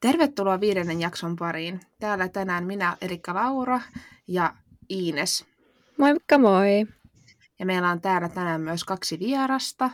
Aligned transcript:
Tervetuloa 0.00 0.60
viidennen 0.60 1.00
jakson 1.00 1.36
pariin. 1.36 1.80
Täällä 2.00 2.28
tänään 2.28 2.66
minä, 2.66 2.96
Erikka 3.00 3.34
Laura 3.34 3.80
ja 4.28 4.54
Iines. 4.90 5.46
Moikka 5.98 6.38
moi! 6.38 6.86
Ja 7.58 7.66
meillä 7.66 7.90
on 7.90 8.00
täällä 8.00 8.28
tänään 8.28 8.60
myös 8.60 8.84
kaksi 8.84 9.18
vierasta. 9.18 9.90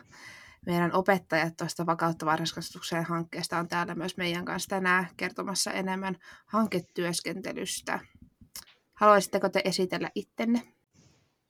Meidän 0.67 0.93
opettajat 0.93 1.57
tuosta 1.57 1.87
Vakautta 1.87 2.27
varhaiskasvatukseen 2.27 3.05
hankkeesta 3.05 3.59
on 3.59 3.69
täällä 3.69 3.95
myös 3.95 4.17
meidän 4.17 4.45
kanssa 4.45 4.69
tänään 4.69 5.09
kertomassa 5.17 5.73
enemmän 5.73 6.17
hanketyöskentelystä. 6.47 7.99
Haluaisitteko 8.95 9.49
te 9.49 9.61
esitellä 9.65 10.11
ittenne? 10.15 10.63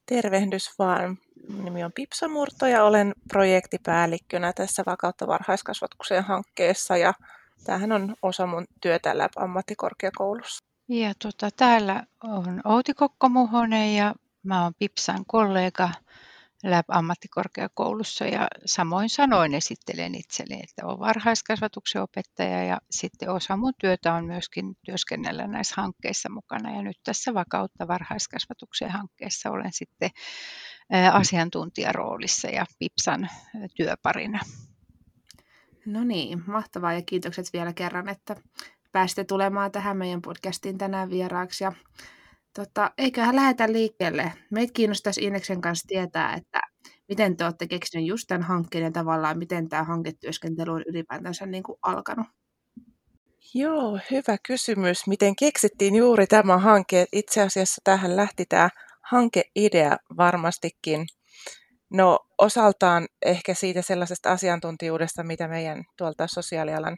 Tervehdys 0.07 0.79
vaan. 0.79 1.18
Nimi 1.62 1.84
on 1.84 1.93
Pipsa 1.93 2.29
Murto 2.29 2.66
ja 2.66 2.84
olen 2.84 3.12
projektipäällikkönä 3.29 4.52
tässä 4.52 4.82
Vakautta 4.86 5.26
varhaiskasvatuksen 5.26 6.25
hankkeessa 6.25 6.96
ja 6.96 7.14
tämähän 7.64 7.93
on 7.93 8.14
osa 8.23 8.46
mun 8.46 8.67
työtä 8.81 9.18
Lab 9.18 9.32
ammattikorkeakoulussa. 9.36 10.64
Ja 10.89 11.14
tota, 11.23 11.50
täällä 11.50 12.04
on 12.23 12.61
Outi 12.64 12.95
Kokko-Muhonen 12.95 13.96
ja 13.96 14.14
mä 14.43 14.63
oon 14.63 14.73
Pipsan 14.79 15.25
kollega 15.27 15.90
Lab 16.64 16.85
ammattikorkeakoulussa 16.89 18.25
ja 18.25 18.49
samoin 18.64 19.09
sanoin 19.09 19.54
esittelen 19.54 20.14
itselleni, 20.14 20.63
että 20.63 20.87
olen 20.87 20.99
varhaiskasvatuksen 20.99 22.03
opettaja 22.03 22.64
ja 22.64 22.79
sitten 22.90 23.31
osa 23.31 23.57
mun 23.57 23.73
työtä 23.79 24.15
on 24.15 24.25
myöskin 24.25 24.76
työskennellä 24.85 25.46
näissä 25.46 25.75
hankkeissa 25.76 26.29
mukana 26.29 26.76
ja 26.76 26.82
nyt 26.82 26.96
tässä 27.04 27.35
Vakautta 27.35 27.89
varhaiskasvatuksen 27.89 28.90
hankkeessa 28.90 29.51
olen 29.51 29.73
sitten 29.73 30.11
asiantuntijaroolissa 31.12 32.48
ja 32.48 32.67
Pipsan 32.78 33.28
työparina. 33.77 34.41
No 35.87 36.05
niin, 36.05 36.43
mahtavaa 36.47 36.93
ja 36.93 37.03
kiitokset 37.07 37.53
vielä 37.53 37.73
kerran, 37.73 38.09
että 38.09 38.37
pääsitte 38.93 39.25
tulemaan 39.25 39.73
tähän 39.73 39.97
meidän 39.97 40.23
podcastiin 40.23 40.79
tänään 40.79 41.11
vieraaksi. 41.11 41.65
Ja, 41.65 41.73
tota, 42.55 42.91
eiköhän 42.99 43.37
lähetä 43.37 43.73
liikkeelle. 43.73 44.33
Meitä 44.51 44.73
kiinnostaisi 44.73 45.25
Ineksen 45.25 45.61
kanssa 45.61 45.89
tietää, 45.89 46.35
että 46.35 46.61
miten 47.09 47.37
te 47.37 47.45
olette 47.45 47.67
keksineet 47.67 48.09
just 48.09 48.25
tämän 48.29 48.43
hankkeen 48.43 48.85
ja 48.85 48.91
tavallaan 48.91 49.39
miten 49.39 49.69
tämä 49.69 49.85
hanketyöskentely 49.85 50.73
on 50.73 50.85
ylipäätänsä 50.87 51.47
niin 51.47 51.62
kuin 51.62 51.79
alkanut. 51.83 52.27
Joo, 53.55 53.99
hyvä 54.11 54.37
kysymys. 54.47 55.07
Miten 55.07 55.37
keksittiin 55.37 55.95
juuri 55.95 56.27
tämä 56.27 56.59
hanke? 56.59 57.07
Itse 57.12 57.43
asiassa 57.43 57.81
tähän 57.85 58.17
lähti 58.17 58.45
tämä 58.49 58.69
hankeidea 59.03 59.97
varmastikin 60.17 61.07
No 61.95 62.19
osaltaan 62.39 63.09
ehkä 63.25 63.55
siitä 63.55 63.83
sellaisesta 63.83 64.33
asiantuntijuudesta, 64.33 65.23
mitä 65.23 65.48
meidän 65.48 65.84
tuolta 65.97 66.27
sosiaalialan 66.27 66.97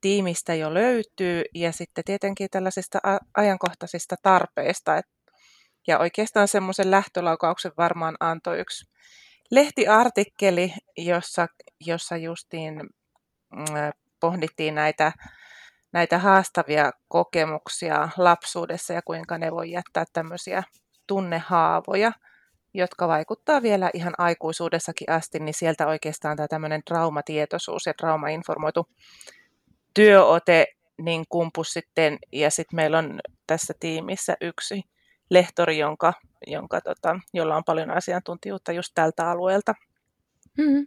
tiimistä 0.00 0.54
jo 0.54 0.74
löytyy, 0.74 1.42
ja 1.54 1.72
sitten 1.72 2.04
tietenkin 2.04 2.48
tällaisista 2.50 2.98
ajankohtaisista 3.36 4.16
tarpeista. 4.22 5.00
Ja 5.86 5.98
oikeastaan 5.98 6.48
semmoisen 6.48 6.90
lähtölaukauksen 6.90 7.72
varmaan 7.78 8.16
antoi 8.20 8.58
yksi 8.58 8.84
lehtiartikkeli, 9.50 10.72
jossa, 10.96 11.46
jossa 11.80 12.16
justiin 12.16 12.74
mm, 13.52 13.64
pohdittiin 14.20 14.74
näitä, 14.74 15.12
näitä 15.92 16.18
haastavia 16.18 16.90
kokemuksia 17.08 18.08
lapsuudessa 18.16 18.92
ja 18.92 19.02
kuinka 19.02 19.38
ne 19.38 19.52
voi 19.52 19.70
jättää 19.70 20.04
tämmöisiä 20.12 20.62
tunnehaavoja– 21.06 22.12
jotka 22.78 23.08
vaikuttaa 23.08 23.62
vielä 23.62 23.90
ihan 23.94 24.14
aikuisuudessakin 24.18 25.10
asti, 25.10 25.38
niin 25.38 25.54
sieltä 25.54 25.86
oikeastaan 25.86 26.36
tämä 26.36 26.48
tämmöinen 26.48 26.82
traumatietoisuus 26.84 27.86
ja 27.86 27.94
traumainformoitu 27.94 28.88
työote 29.94 30.66
niin 30.98 31.24
kumpus 31.28 31.72
sitten, 31.72 32.18
ja 32.32 32.50
sitten 32.50 32.76
meillä 32.76 32.98
on 32.98 33.20
tässä 33.46 33.74
tiimissä 33.80 34.36
yksi 34.40 34.82
lehtori, 35.30 35.78
jonka, 35.78 36.12
jonka, 36.46 36.80
tota, 36.80 37.20
jolla 37.34 37.56
on 37.56 37.64
paljon 37.64 37.90
asiantuntijuutta 37.90 38.72
just 38.72 38.92
tältä 38.94 39.30
alueelta. 39.30 39.74
Mm-hmm. 40.58 40.86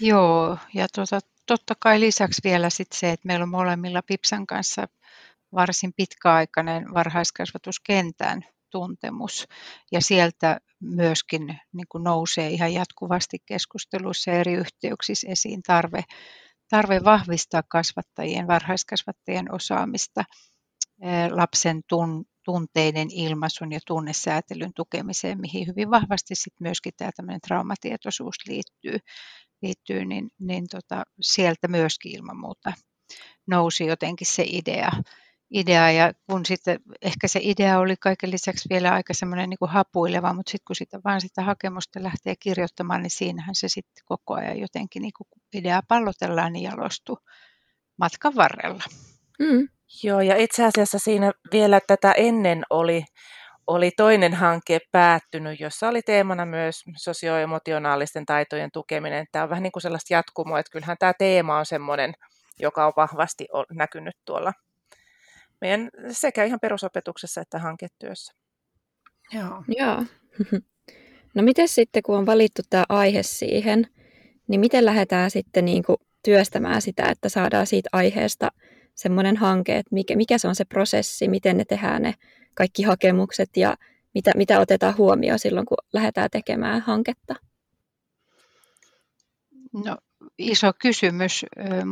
Joo, 0.00 0.58
ja 0.74 0.86
tota, 0.94 1.20
totta 1.46 1.74
kai 1.80 2.00
lisäksi 2.00 2.40
vielä 2.44 2.70
sit 2.70 2.92
se, 2.92 3.10
että 3.10 3.26
meillä 3.26 3.42
on 3.42 3.48
molemmilla 3.48 4.02
Pipsan 4.02 4.46
kanssa 4.46 4.88
varsin 5.54 5.92
pitkäaikainen 5.96 6.94
varhaiskasvatuskentän 6.94 8.44
tuntemus. 8.70 9.46
Ja 9.92 10.00
sieltä 10.00 10.60
myöskin 10.80 11.46
niin 11.72 11.86
kuin 11.88 12.04
nousee 12.04 12.48
ihan 12.48 12.74
jatkuvasti 12.74 13.38
keskusteluissa 13.46 14.30
eri 14.30 14.52
yhteyksissä 14.52 15.28
esiin 15.30 15.62
tarve, 15.62 16.02
tarve 16.70 17.00
vahvistaa 17.04 17.62
kasvattajien, 17.68 18.46
varhaiskasvattajien 18.46 19.54
osaamista 19.54 20.24
lapsen 21.30 21.80
tun, 21.88 22.24
tunteiden 22.44 23.08
ilmaisun 23.10 23.72
ja 23.72 23.80
tunnesäätelyn 23.86 24.70
tukemiseen, 24.76 25.40
mihin 25.40 25.66
hyvin 25.66 25.90
vahvasti 25.90 26.34
sit 26.34 26.54
myöskin 26.60 26.92
tämä 26.96 27.38
traumatietoisuus 27.46 28.36
liittyy, 28.46 28.98
liittyy 29.62 30.04
niin, 30.04 30.30
niin 30.38 30.66
tota, 30.70 31.02
sieltä 31.20 31.68
myöskin 31.68 32.16
ilman 32.16 32.40
muuta 32.40 32.72
nousi 33.46 33.86
jotenkin 33.86 34.26
se 34.26 34.44
idea 34.46 34.90
idea 35.50 35.90
ja 35.90 36.12
kun 36.30 36.46
sitten 36.46 36.80
ehkä 37.02 37.28
se 37.28 37.40
idea 37.42 37.78
oli 37.78 37.96
kaiken 37.96 38.30
lisäksi 38.30 38.68
vielä 38.68 38.92
aika 38.92 39.14
semmoinen 39.14 39.50
niin 39.50 39.58
kuin 39.58 39.70
hapuileva, 39.70 40.34
mutta 40.34 40.50
sitten 40.50 40.64
kun 40.66 40.76
sitä 40.76 41.00
vaan 41.04 41.20
sitä 41.20 41.42
hakemusta 41.42 42.02
lähtee 42.02 42.34
kirjoittamaan, 42.40 43.02
niin 43.02 43.10
siinähän 43.10 43.54
se 43.54 43.68
sitten 43.68 44.04
koko 44.04 44.34
ajan 44.34 44.58
jotenkin 44.58 45.02
niin 45.02 45.12
kuin 45.16 45.28
idea 45.54 45.80
pallotellaan 45.88 46.52
niin 46.52 46.62
jalostuu 46.62 47.18
matkan 47.98 48.32
varrella. 48.36 48.84
Mm. 49.38 49.68
Joo, 50.02 50.20
ja 50.20 50.36
itse 50.36 50.64
asiassa 50.64 50.98
siinä 50.98 51.32
vielä 51.52 51.80
tätä 51.86 52.12
ennen 52.12 52.62
oli, 52.70 53.04
oli 53.66 53.90
toinen 53.96 54.34
hanke 54.34 54.78
päättynyt, 54.92 55.60
jossa 55.60 55.88
oli 55.88 56.02
teemana 56.02 56.46
myös 56.46 56.84
sosioemotionaalisten 56.96 58.26
taitojen 58.26 58.70
tukeminen. 58.72 59.26
Tämä 59.32 59.42
on 59.42 59.50
vähän 59.50 59.62
niin 59.62 59.72
kuin 59.72 59.82
sellaista 59.82 60.14
jatkumoa, 60.14 60.58
että 60.58 60.72
kyllähän 60.72 60.96
tämä 60.98 61.12
teema 61.18 61.58
on 61.58 61.66
semmoinen, 61.66 62.12
joka 62.58 62.86
on 62.86 62.92
vahvasti 62.96 63.46
näkynyt 63.72 64.14
tuolla 64.24 64.52
meidän 65.60 65.90
sekä 66.10 66.44
ihan 66.44 66.60
perusopetuksessa 66.60 67.40
että 67.40 67.58
hanketyössä. 67.58 68.32
Joo. 69.32 69.64
Joo. 69.68 70.04
No 71.34 71.42
miten 71.42 71.68
sitten, 71.68 72.02
kun 72.02 72.18
on 72.18 72.26
valittu 72.26 72.62
tämä 72.70 72.84
aihe 72.88 73.22
siihen, 73.22 73.86
niin 74.48 74.60
miten 74.60 74.84
lähdetään 74.84 75.30
sitten 75.30 75.64
niin 75.64 75.82
kuin 75.82 75.96
työstämään 76.24 76.82
sitä, 76.82 77.04
että 77.10 77.28
saadaan 77.28 77.66
siitä 77.66 77.88
aiheesta 77.92 78.48
semmoinen 78.94 79.36
hanke, 79.36 79.76
että 79.76 79.94
mikä, 79.94 80.16
mikä 80.16 80.38
se 80.38 80.48
on 80.48 80.54
se 80.54 80.64
prosessi, 80.64 81.28
miten 81.28 81.56
ne 81.56 81.64
tehdään 81.64 82.02
ne 82.02 82.14
kaikki 82.54 82.82
hakemukset 82.82 83.56
ja 83.56 83.76
mitä, 84.14 84.32
mitä 84.36 84.60
otetaan 84.60 84.96
huomioon 84.96 85.38
silloin, 85.38 85.66
kun 85.66 85.76
lähdetään 85.92 86.30
tekemään 86.30 86.80
hanketta? 86.80 87.34
No 89.84 89.96
iso 90.40 90.72
kysymys, 90.78 91.44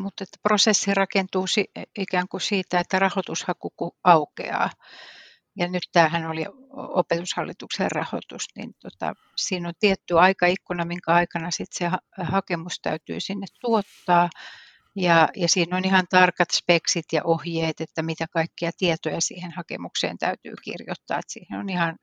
mutta 0.03 0.25
että 0.25 0.39
prosessi 0.43 0.95
rakentuu 0.95 1.45
ikään 1.99 2.29
kuin 2.29 2.41
siitä, 2.41 2.81
että 2.81 2.99
rahoitushaku 2.99 3.97
aukeaa. 4.05 4.71
Ja 5.57 5.69
nyt 5.69 5.83
tämähän 5.93 6.27
oli 6.27 6.45
opetushallituksen 6.73 7.91
rahoitus, 7.91 8.45
niin 8.57 8.75
tota, 8.83 9.15
siinä 9.37 9.69
on 9.69 9.75
tietty 9.81 10.19
aikaikkuna, 10.19 10.85
minkä 10.85 11.13
aikana 11.13 11.51
sit 11.51 11.73
se 11.73 11.91
hakemus 12.21 12.81
täytyy 12.83 13.21
sinne 13.21 13.47
tuottaa. 13.61 14.31
Ja, 14.97 15.29
ja 15.37 15.49
siinä 15.49 15.77
on 15.77 15.85
ihan 15.85 16.05
tarkat 16.11 16.51
speksit 16.51 17.05
ja 17.13 17.25
ohjeet, 17.25 17.81
että 17.81 18.03
mitä 18.03 18.27
kaikkia 18.33 18.71
tietoja 18.79 19.21
siihen 19.21 19.53
hakemukseen 19.53 20.19
täytyy 20.19 20.55
kirjoittaa. 20.65 21.19
Että 21.19 21.33
siihen 21.33 21.61
on 21.61 21.69
ihan 21.69 21.97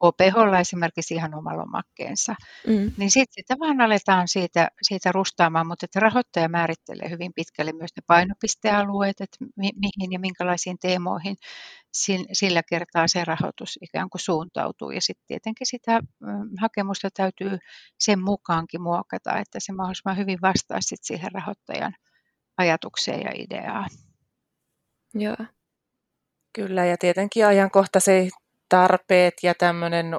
OPHlla 0.00 0.60
esimerkiksi 0.60 1.14
ihan 1.14 1.34
oma 1.34 1.56
lomakkeensa. 1.56 2.34
Mm. 2.66 2.92
Niin 2.96 3.10
sitten 3.10 3.42
sitä 3.42 3.56
vaan 3.60 3.80
aletaan 3.80 4.28
siitä, 4.28 4.68
siitä 4.82 5.12
rustaamaan, 5.12 5.66
mutta 5.66 5.84
että 5.84 6.00
rahoittaja 6.00 6.48
määrittelee 6.48 7.10
hyvin 7.10 7.32
pitkälle 7.34 7.72
myös 7.72 7.90
ne 7.96 8.02
painopistealueet, 8.06 9.20
että 9.20 9.36
mi- 9.56 9.72
mihin 9.76 10.12
ja 10.12 10.18
minkälaisiin 10.18 10.78
teemoihin 10.80 11.36
sillä 12.32 12.62
kertaa 12.62 13.08
se 13.08 13.24
rahoitus 13.24 13.78
ikään 13.82 14.10
kuin 14.10 14.20
suuntautuu. 14.20 14.90
Ja 14.90 15.00
sitten 15.00 15.26
tietenkin 15.26 15.66
sitä 15.66 16.00
hakemusta 16.60 17.08
täytyy 17.14 17.58
sen 17.98 18.22
mukaankin 18.22 18.82
muokata, 18.82 19.38
että 19.38 19.60
se 19.60 19.72
mahdollisimman 19.72 20.16
hyvin 20.16 20.38
vastaa 20.42 20.78
sit 20.80 21.00
siihen 21.02 21.32
rahoittajan 21.32 21.94
ajatukseen 22.58 23.20
ja 23.20 23.30
ideaan. 23.34 23.90
Joo. 25.14 25.36
Kyllä, 26.52 26.84
ja 26.84 26.96
tietenkin 26.96 27.46
ajankohtaisen 27.46 28.30
tarpeet 28.68 29.34
ja 29.42 29.54
tämmöinen 29.54 30.16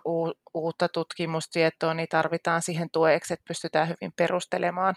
uutta 0.53 0.87
tutkimustietoa 0.89 1.93
niin 1.93 2.07
tarvitaan 2.09 2.61
siihen 2.61 2.89
tueksi, 2.91 3.33
että 3.33 3.43
pystytään 3.47 3.87
hyvin 3.87 4.11
perustelemaan, 4.15 4.95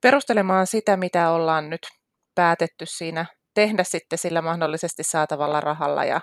perustelemaan 0.00 0.66
sitä, 0.66 0.96
mitä 0.96 1.30
ollaan 1.30 1.70
nyt 1.70 1.80
päätetty 2.34 2.86
siinä 2.86 3.26
tehdä 3.54 3.84
sitten 3.84 4.18
sillä 4.18 4.42
mahdollisesti 4.42 5.02
saatavalla 5.02 5.60
rahalla 5.60 6.04
ja, 6.04 6.20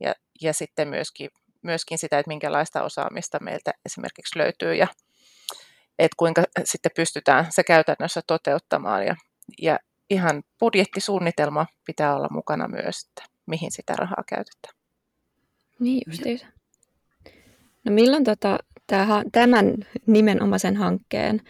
ja, 0.00 0.14
ja 0.42 0.54
sitten 0.54 0.88
myöskin, 0.88 1.30
myöskin 1.62 1.98
sitä, 1.98 2.18
että 2.18 2.28
minkälaista 2.28 2.82
osaamista 2.82 3.38
meiltä 3.40 3.70
esimerkiksi 3.86 4.38
löytyy 4.38 4.74
ja 4.74 4.86
että 5.98 6.14
kuinka 6.16 6.42
sitten 6.64 6.92
pystytään 6.96 7.46
se 7.50 7.64
käytännössä 7.64 8.20
toteuttamaan. 8.26 9.06
Ja, 9.06 9.14
ja 9.62 9.78
ihan 10.10 10.42
budjettisuunnitelma 10.60 11.66
pitää 11.86 12.16
olla 12.16 12.28
mukana 12.30 12.68
myös, 12.68 12.96
että 13.08 13.30
mihin 13.46 13.70
sitä 13.70 13.92
rahaa 13.96 14.24
käytetään. 14.28 14.79
Niin 15.80 16.02
justiinsa. 16.06 16.46
No 17.84 17.92
milloin 17.92 18.24
tota, 18.24 18.58
tämän 19.32 19.74
nimenomaisen 20.06 20.76
hankkeen 20.76 21.40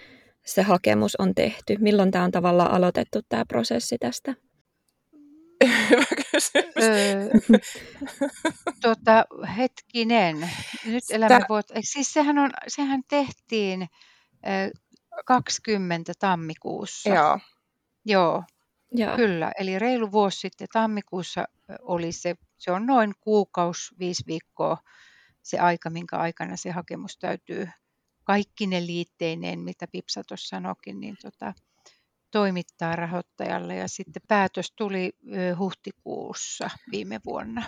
se 0.46 0.62
hakemus 0.62 1.16
on 1.16 1.34
tehty? 1.34 1.76
Milloin 1.78 2.10
tämä 2.10 2.24
on 2.24 2.30
tavallaan 2.30 2.70
aloitettu 2.70 3.20
tämä 3.28 3.44
prosessi 3.44 3.98
tästä? 3.98 4.34
Hyvä 5.90 6.04
kysymys. 6.32 6.74
Öö, 6.82 7.28
tota, 8.82 9.24
hetkinen. 9.56 10.50
Nyt 10.86 11.04
elämä 11.10 11.40
vuot... 11.48 11.66
Siis 11.80 12.12
sehän, 12.12 12.38
on, 12.38 12.50
sehän 12.68 13.02
tehtiin 13.08 13.86
20 15.26 16.12
tammikuussa. 16.18 17.08
Joo. 17.08 17.38
Joo, 18.04 18.42
Joo. 18.92 19.16
kyllä. 19.16 19.52
Eli 19.58 19.78
reilu 19.78 20.12
vuosi 20.12 20.38
sitten 20.38 20.68
tammikuussa 20.72 21.44
oli 21.82 22.12
se, 22.12 22.34
se 22.60 22.72
on 22.72 22.86
noin 22.86 23.12
kuukausi, 23.20 23.94
viisi 23.98 24.22
viikkoa 24.26 24.76
se 25.42 25.58
aika, 25.58 25.90
minkä 25.90 26.16
aikana 26.16 26.56
se 26.56 26.70
hakemus 26.70 27.18
täytyy 27.18 27.68
kaikki 28.24 28.66
ne 28.66 28.86
liitteineen, 28.86 29.60
mitä 29.60 29.86
Pipsa 29.92 30.22
tuossa 30.28 30.48
sanoikin, 30.48 31.00
niin 31.00 31.16
tota, 31.22 31.54
toimittaa 32.30 32.96
rahoittajalle. 32.96 33.76
Ja 33.76 33.88
sitten 33.88 34.22
päätös 34.28 34.72
tuli 34.76 35.12
huhtikuussa 35.58 36.70
viime 36.90 37.20
vuonna. 37.24 37.62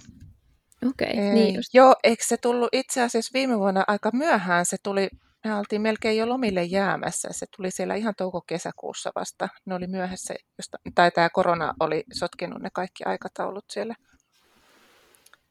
Okei, 0.87 1.13
okay, 1.13 1.33
niin 1.35 1.55
just. 1.55 1.75
Joo, 1.75 1.97
eikö 2.05 2.25
se 2.27 2.37
tullut 2.37 2.69
itse 2.73 3.03
asiassa 3.03 3.31
viime 3.35 3.59
vuonna 3.59 3.85
aika 3.87 4.11
myöhään? 4.13 4.67
Se 4.67 4.77
tuli, 4.83 5.09
me 5.45 5.55
oltiin 5.55 5.83
melkein 5.83 6.19
jo 6.19 6.29
lomille 6.29 6.63
jäämässä. 6.65 7.29
Se 7.33 7.47
tuli 7.57 7.71
siellä 7.71 7.95
ihan 7.95 8.15
touko-kesäkuussa 8.17 9.11
vasta. 9.15 9.49
Ne 9.67 9.75
oli 9.75 9.87
myöhässä, 9.87 10.35
tai 10.95 11.11
tämä 11.11 11.31
korona 11.31 11.75
oli 11.81 12.05
sotkenut 12.13 12.63
ne 12.63 12.71
kaikki 12.73 13.05
aikataulut 13.05 13.65
siellä. 13.71 13.95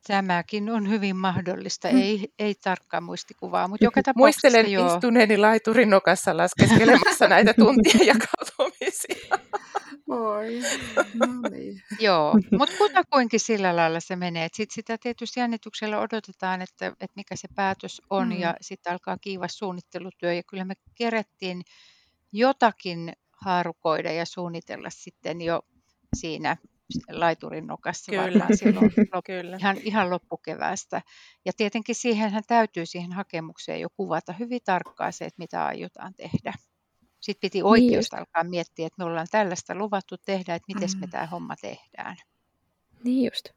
Tämäkin 0.07 0.69
on 0.69 0.89
hyvin 0.89 1.15
mahdollista, 1.15 1.88
mm. 1.92 1.98
ei, 1.98 2.33
ei 2.39 2.56
tarkkaa 2.56 3.01
muistikuvaa, 3.01 3.68
mutta 3.68 3.86
joka 3.86 4.03
tapauksessa 4.06 4.48
Muistelen 4.48 4.71
joo. 4.71 4.95
istuneeni 4.95 5.38
laiturin 5.38 5.89
nokassa 5.89 6.38
laskeskelemassa 6.38 7.27
näitä 7.27 7.53
tuntien 7.53 8.07
jakautumisia. 8.13 9.39
Oi, 10.09 10.62
no 11.13 11.50
niin. 11.50 11.83
Joo, 12.00 12.33
mutta 12.57 12.75
kutakuinkin 12.77 13.39
sillä 13.39 13.75
lailla 13.75 14.00
se 14.00 14.15
menee. 14.15 14.48
Sitten 14.53 14.75
sitä 14.75 14.98
tietysti 14.98 15.39
jännityksellä 15.39 16.00
odotetaan, 16.00 16.62
että, 16.62 16.88
että 16.88 17.15
mikä 17.15 17.36
se 17.36 17.48
päätös 17.56 18.01
on 18.09 18.27
mm. 18.27 18.39
ja 18.39 18.56
sitten 18.62 18.92
alkaa 18.94 19.18
kiivas 19.21 19.57
suunnittelutyö 19.57 20.33
ja 20.33 20.44
kyllä 20.44 20.65
me 20.65 20.74
kerettiin 20.95 21.62
jotakin 22.31 23.13
haarukoida 23.31 24.12
ja 24.12 24.25
suunnitella 24.25 24.89
sitten 24.89 25.42
jo 25.42 25.62
siinä 26.15 26.57
laiturin 27.11 27.67
nokassa 27.67 28.11
Kyllä. 28.11 28.47
silloin 28.53 28.91
lop, 29.13 29.25
Kyllä. 29.25 29.57
Ihan, 29.57 29.77
ihan 29.77 30.09
loppukeväästä. 30.09 31.01
Ja 31.45 31.51
tietenkin 31.57 31.95
siihenhän 31.95 32.43
täytyy 32.47 32.85
siihen 32.85 33.11
hakemukseen 33.11 33.81
jo 33.81 33.89
kuvata 33.89 34.33
hyvin 34.33 34.61
tarkkaan 34.65 35.13
se, 35.13 35.25
että 35.25 35.38
mitä 35.38 35.65
aiotaan 35.65 36.13
tehdä. 36.13 36.53
Sitten 37.19 37.41
piti 37.41 37.63
oikeasti 37.63 38.15
niin 38.15 38.19
alkaa 38.19 38.43
miettiä, 38.43 38.88
että 38.88 39.03
me 39.03 39.05
ollaan 39.05 39.27
tällaista 39.31 39.75
luvattu 39.75 40.15
tehdä, 40.25 40.55
että 40.55 40.73
miten 40.73 40.89
mm. 40.93 40.99
me 40.99 41.07
tämä 41.07 41.25
homma 41.25 41.55
tehdään. 41.61 42.17
Niin 43.03 43.25
just. 43.25 43.49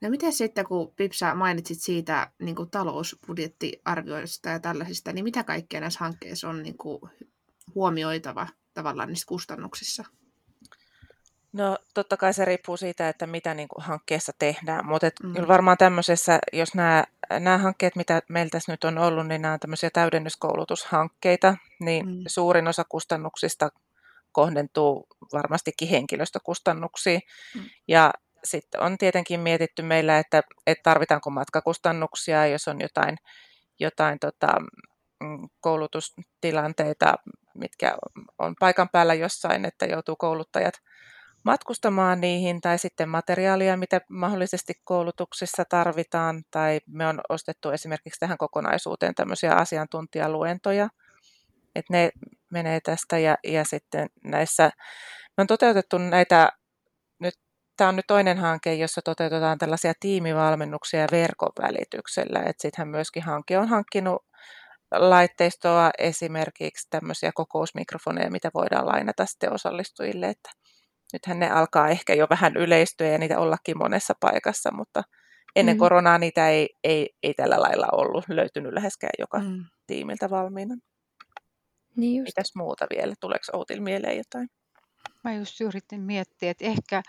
No 0.00 0.10
miten 0.10 0.32
sitten, 0.32 0.66
kun 0.66 0.92
Pipsa 0.96 1.34
mainitsit 1.34 1.80
siitä 1.80 2.32
niin 2.38 2.56
kuin 2.56 2.70
talousbudjettiarvioista 2.70 4.48
ja 4.48 4.60
tällaisista, 4.60 5.12
niin 5.12 5.24
mitä 5.24 5.44
kaikkea 5.44 5.80
näissä 5.80 6.00
hankkeissa 6.00 6.48
on 6.48 6.62
niin 6.62 6.78
kuin 6.78 7.00
huomioitava 7.74 8.46
tavallaan 8.74 9.08
niissä 9.08 9.26
kustannuksissa? 9.26 10.04
No 11.52 11.78
totta 11.94 12.16
kai 12.16 12.34
se 12.34 12.44
riippuu 12.44 12.76
siitä, 12.76 13.08
että 13.08 13.26
mitä 13.26 13.54
niin 13.54 13.68
kuin 13.68 13.84
hankkeessa 13.84 14.32
tehdään, 14.38 14.86
mutta 14.86 15.06
et 15.06 15.14
mm. 15.22 15.34
kyllä 15.34 15.48
varmaan 15.48 15.78
tämmöisessä, 15.78 16.38
jos 16.52 16.74
nämä, 16.74 17.04
nämä 17.30 17.58
hankkeet, 17.58 17.96
mitä 17.96 18.22
meillä 18.28 18.50
tässä 18.50 18.72
nyt 18.72 18.84
on 18.84 18.98
ollut, 18.98 19.26
niin 19.26 19.42
nämä 19.42 19.54
on 19.54 19.60
tämmöisiä 19.60 19.90
täydennyskoulutushankkeita, 19.90 21.56
niin 21.80 22.06
mm. 22.06 22.22
suurin 22.26 22.68
osa 22.68 22.84
kustannuksista 22.88 23.68
kohdentuu 24.32 25.06
varmastikin 25.32 25.88
henkilöstökustannuksiin. 25.88 27.20
Mm. 27.54 27.64
Ja 27.88 28.10
sitten 28.44 28.80
on 28.80 28.98
tietenkin 28.98 29.40
mietitty 29.40 29.82
meillä, 29.82 30.18
että, 30.18 30.42
että 30.66 30.82
tarvitaanko 30.82 31.30
matkakustannuksia, 31.30 32.46
jos 32.46 32.68
on 32.68 32.80
jotain, 32.80 33.16
jotain 33.80 34.18
tota, 34.18 34.52
mm, 35.20 35.48
koulutustilanteita, 35.60 37.14
mitkä 37.54 37.96
on 38.38 38.54
paikan 38.60 38.88
päällä 38.88 39.14
jossain, 39.14 39.64
että 39.64 39.86
joutuu 39.86 40.16
kouluttajat 40.16 40.74
matkustamaan 41.44 42.20
niihin 42.20 42.60
tai 42.60 42.78
sitten 42.78 43.08
materiaalia, 43.08 43.76
mitä 43.76 44.00
mahdollisesti 44.08 44.72
koulutuksessa 44.84 45.64
tarvitaan, 45.68 46.42
tai 46.50 46.80
me 46.86 47.06
on 47.06 47.20
ostettu 47.28 47.70
esimerkiksi 47.70 48.20
tähän 48.20 48.38
kokonaisuuteen 48.38 49.14
tämmöisiä 49.14 49.52
asiantuntijaluentoja, 49.52 50.88
että 51.74 51.92
ne 51.92 52.10
menee 52.52 52.80
tästä 52.80 53.18
ja, 53.18 53.36
ja 53.44 53.64
sitten 53.64 54.08
näissä, 54.24 54.70
me 55.36 55.40
on 55.40 55.46
toteutettu 55.46 55.98
näitä, 55.98 56.52
nyt, 57.18 57.34
tämä 57.76 57.88
on 57.88 57.96
nyt 57.96 58.06
toinen 58.06 58.38
hanke, 58.38 58.74
jossa 58.74 59.00
toteutetaan 59.04 59.58
tällaisia 59.58 59.92
tiimivalmennuksia 60.00 61.06
verkon 61.10 61.52
välityksellä, 61.62 62.38
että 62.38 62.62
sittenhän 62.62 62.88
myöskin 62.88 63.22
hanke 63.22 63.58
on 63.58 63.68
hankkinut 63.68 64.22
laitteistoa, 64.90 65.90
esimerkiksi 65.98 66.86
tämmöisiä 66.90 67.30
kokousmikrofoneja, 67.34 68.30
mitä 68.30 68.50
voidaan 68.54 68.86
lainata 68.86 69.26
sitten 69.26 69.52
osallistujille, 69.52 70.28
että 70.28 70.50
nythän 71.12 71.38
ne 71.38 71.50
alkaa 71.50 71.88
ehkä 71.88 72.14
jo 72.14 72.26
vähän 72.30 72.56
yleistyä 72.56 73.06
ja 73.06 73.18
niitä 73.18 73.38
ollakin 73.38 73.78
monessa 73.78 74.14
paikassa, 74.20 74.70
mutta 74.74 75.02
ennen 75.56 75.76
mm. 75.76 75.78
koronaa 75.78 76.18
niitä 76.18 76.48
ei, 76.48 76.68
ei, 76.84 77.10
ei 77.22 77.34
tällä 77.34 77.60
lailla 77.60 77.88
ollut 77.92 78.24
löytynyt 78.28 78.72
läheskään 78.72 79.12
joka 79.18 79.38
mm. 79.38 79.64
tiimiltä 79.86 80.30
valmiina. 80.30 80.74
Niin 81.96 82.16
just. 82.16 82.28
Mitäs 82.28 82.54
muuta 82.54 82.86
vielä? 82.90 83.14
Tuleeko 83.20 83.44
Outil 83.52 83.80
mieleen 83.80 84.16
jotain? 84.16 84.48
Mä 85.24 85.34
just 85.34 85.60
yritin 85.60 86.00
miettiä, 86.00 86.50
että 86.50 86.64
ehkä 86.64 87.02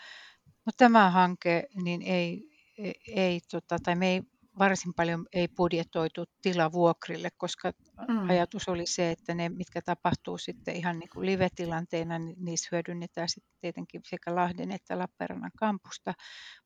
no 0.65 0.71
tämä 0.77 1.09
hanke, 1.09 1.67
niin 1.83 2.01
ei, 2.01 2.49
ei, 2.77 2.93
ei 3.07 3.39
tota, 3.51 3.77
tai 3.83 3.95
me 3.95 4.07
ei 4.07 4.21
varsin 4.59 4.93
paljon 4.93 5.25
ei 5.33 5.47
budjetoitu 5.47 6.25
tilavuokrille, 6.41 7.29
koska 7.37 7.71
mm. 8.07 8.29
ajatus 8.29 8.69
oli 8.69 8.85
se, 8.85 9.11
että 9.11 9.33
ne, 9.33 9.49
mitkä 9.49 9.81
tapahtuu 9.81 10.37
sitten 10.37 10.75
ihan 10.75 10.99
niin 10.99 11.09
kuin 11.09 11.25
live-tilanteena, 11.25 12.19
niin 12.19 12.35
niissä 12.39 12.69
hyödynnetään 12.71 13.29
sitten 13.29 13.53
tietenkin 13.61 14.01
sekä 14.03 14.35
Lahden 14.35 14.71
että 14.71 14.99
Lappeenrannan 14.99 15.51
kampusta. 15.59 16.13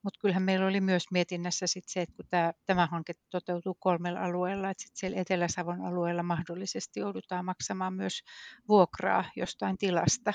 Mutta 0.04 0.20
kyllähän 0.22 0.44
meillä 0.44 0.68
oli 0.68 0.82
myös 0.82 1.04
mietinnässä 1.12 1.68
sitten 1.68 1.92
se, 1.94 2.02
että 2.02 2.16
kun 2.16 2.26
tämä, 2.30 2.54
tämä 2.66 2.88
hanke 2.92 3.14
toteutuu 3.30 3.78
kolmella 3.80 4.20
alueella, 4.20 4.70
että 4.70 4.84
sitten 4.84 5.00
siellä 5.00 5.22
Etelä-Savon 5.22 5.86
alueella 5.86 6.24
mahdollisesti 6.24 7.00
joudutaan 7.00 7.46
maksamaan 7.46 7.94
myös 7.94 8.22
vuokraa 8.68 9.26
jostain 9.36 9.78
tilasta, 9.78 10.34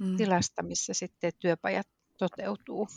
mm. 0.00 0.16
tilasta 0.16 0.62
missä 0.62 0.94
sitten 0.94 1.32
työpajat 1.38 1.86
toteutuu. 2.18 2.88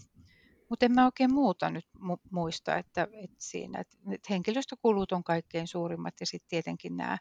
Mutta 0.70 0.86
en 0.86 0.91
mä 0.91 1.05
oikein 1.05 1.34
muuta 1.34 1.70
nyt 1.70 1.86
mu- 1.98 2.29
muista, 2.32 2.77
että, 2.77 3.08
että 3.24 3.36
siinä 3.39 3.79
että, 3.79 3.98
että 4.12 4.27
henkilöstökulut 4.29 5.12
on 5.12 5.24
kaikkein 5.24 5.67
suurimmat 5.67 6.13
ja 6.20 6.25
sitten 6.25 6.50
tietenkin 6.50 6.98
nämä, 6.98 7.17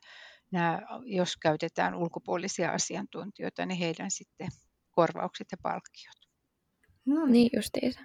nämä, 0.51 0.81
jos 1.05 1.37
käytetään 1.37 1.95
ulkopuolisia 1.95 2.71
asiantuntijoita, 2.71 3.67
niin 3.67 3.79
heidän 3.79 4.11
sitten 4.11 4.49
korvaukset 4.91 5.47
ja 5.53 5.59
palkkiot. 5.63 6.29
No 7.07 7.27
niin 7.27 7.51
justiinsa. 7.57 8.01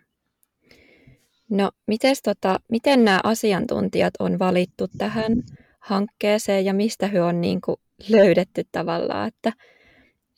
No 1.49 1.71
mites 1.87 2.21
tota, 2.21 2.59
miten 2.71 3.05
nämä 3.05 3.19
asiantuntijat 3.23 4.13
on 4.19 4.39
valittu 4.39 4.87
tähän 4.97 5.33
hankkeeseen 5.79 6.65
ja 6.65 6.73
mistä 6.73 7.07
he 7.07 7.21
on 7.21 7.41
niin 7.41 7.61
kuin 7.61 7.77
löydetty 8.09 8.63
tavallaan, 8.71 9.27
että, 9.27 9.53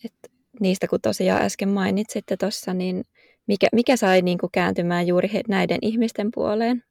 että 0.05 0.29
niistä 0.59 0.87
kun 0.87 1.01
tosiaan 1.01 1.41
äsken 1.41 1.69
mainitsitte 1.69 2.37
tuossa, 2.37 2.73
niin 2.73 3.03
mikä, 3.49 3.67
mikä 3.71 3.97
sai 3.97 4.21
niin 4.21 4.37
kuin 4.37 4.51
kääntymään 4.51 5.07
juuri 5.07 5.29
he, 5.33 5.41
näiden 5.47 5.79
ihmisten 5.81 6.29
puoleen? 6.33 6.83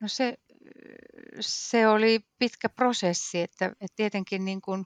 No 0.00 0.08
se, 0.08 0.38
se 1.40 1.88
oli 1.88 2.20
pitkä 2.38 2.68
prosessi, 2.68 3.40
että, 3.40 3.66
että 3.66 3.96
tietenkin 3.96 4.44
niin 4.44 4.60
kuin 4.60 4.84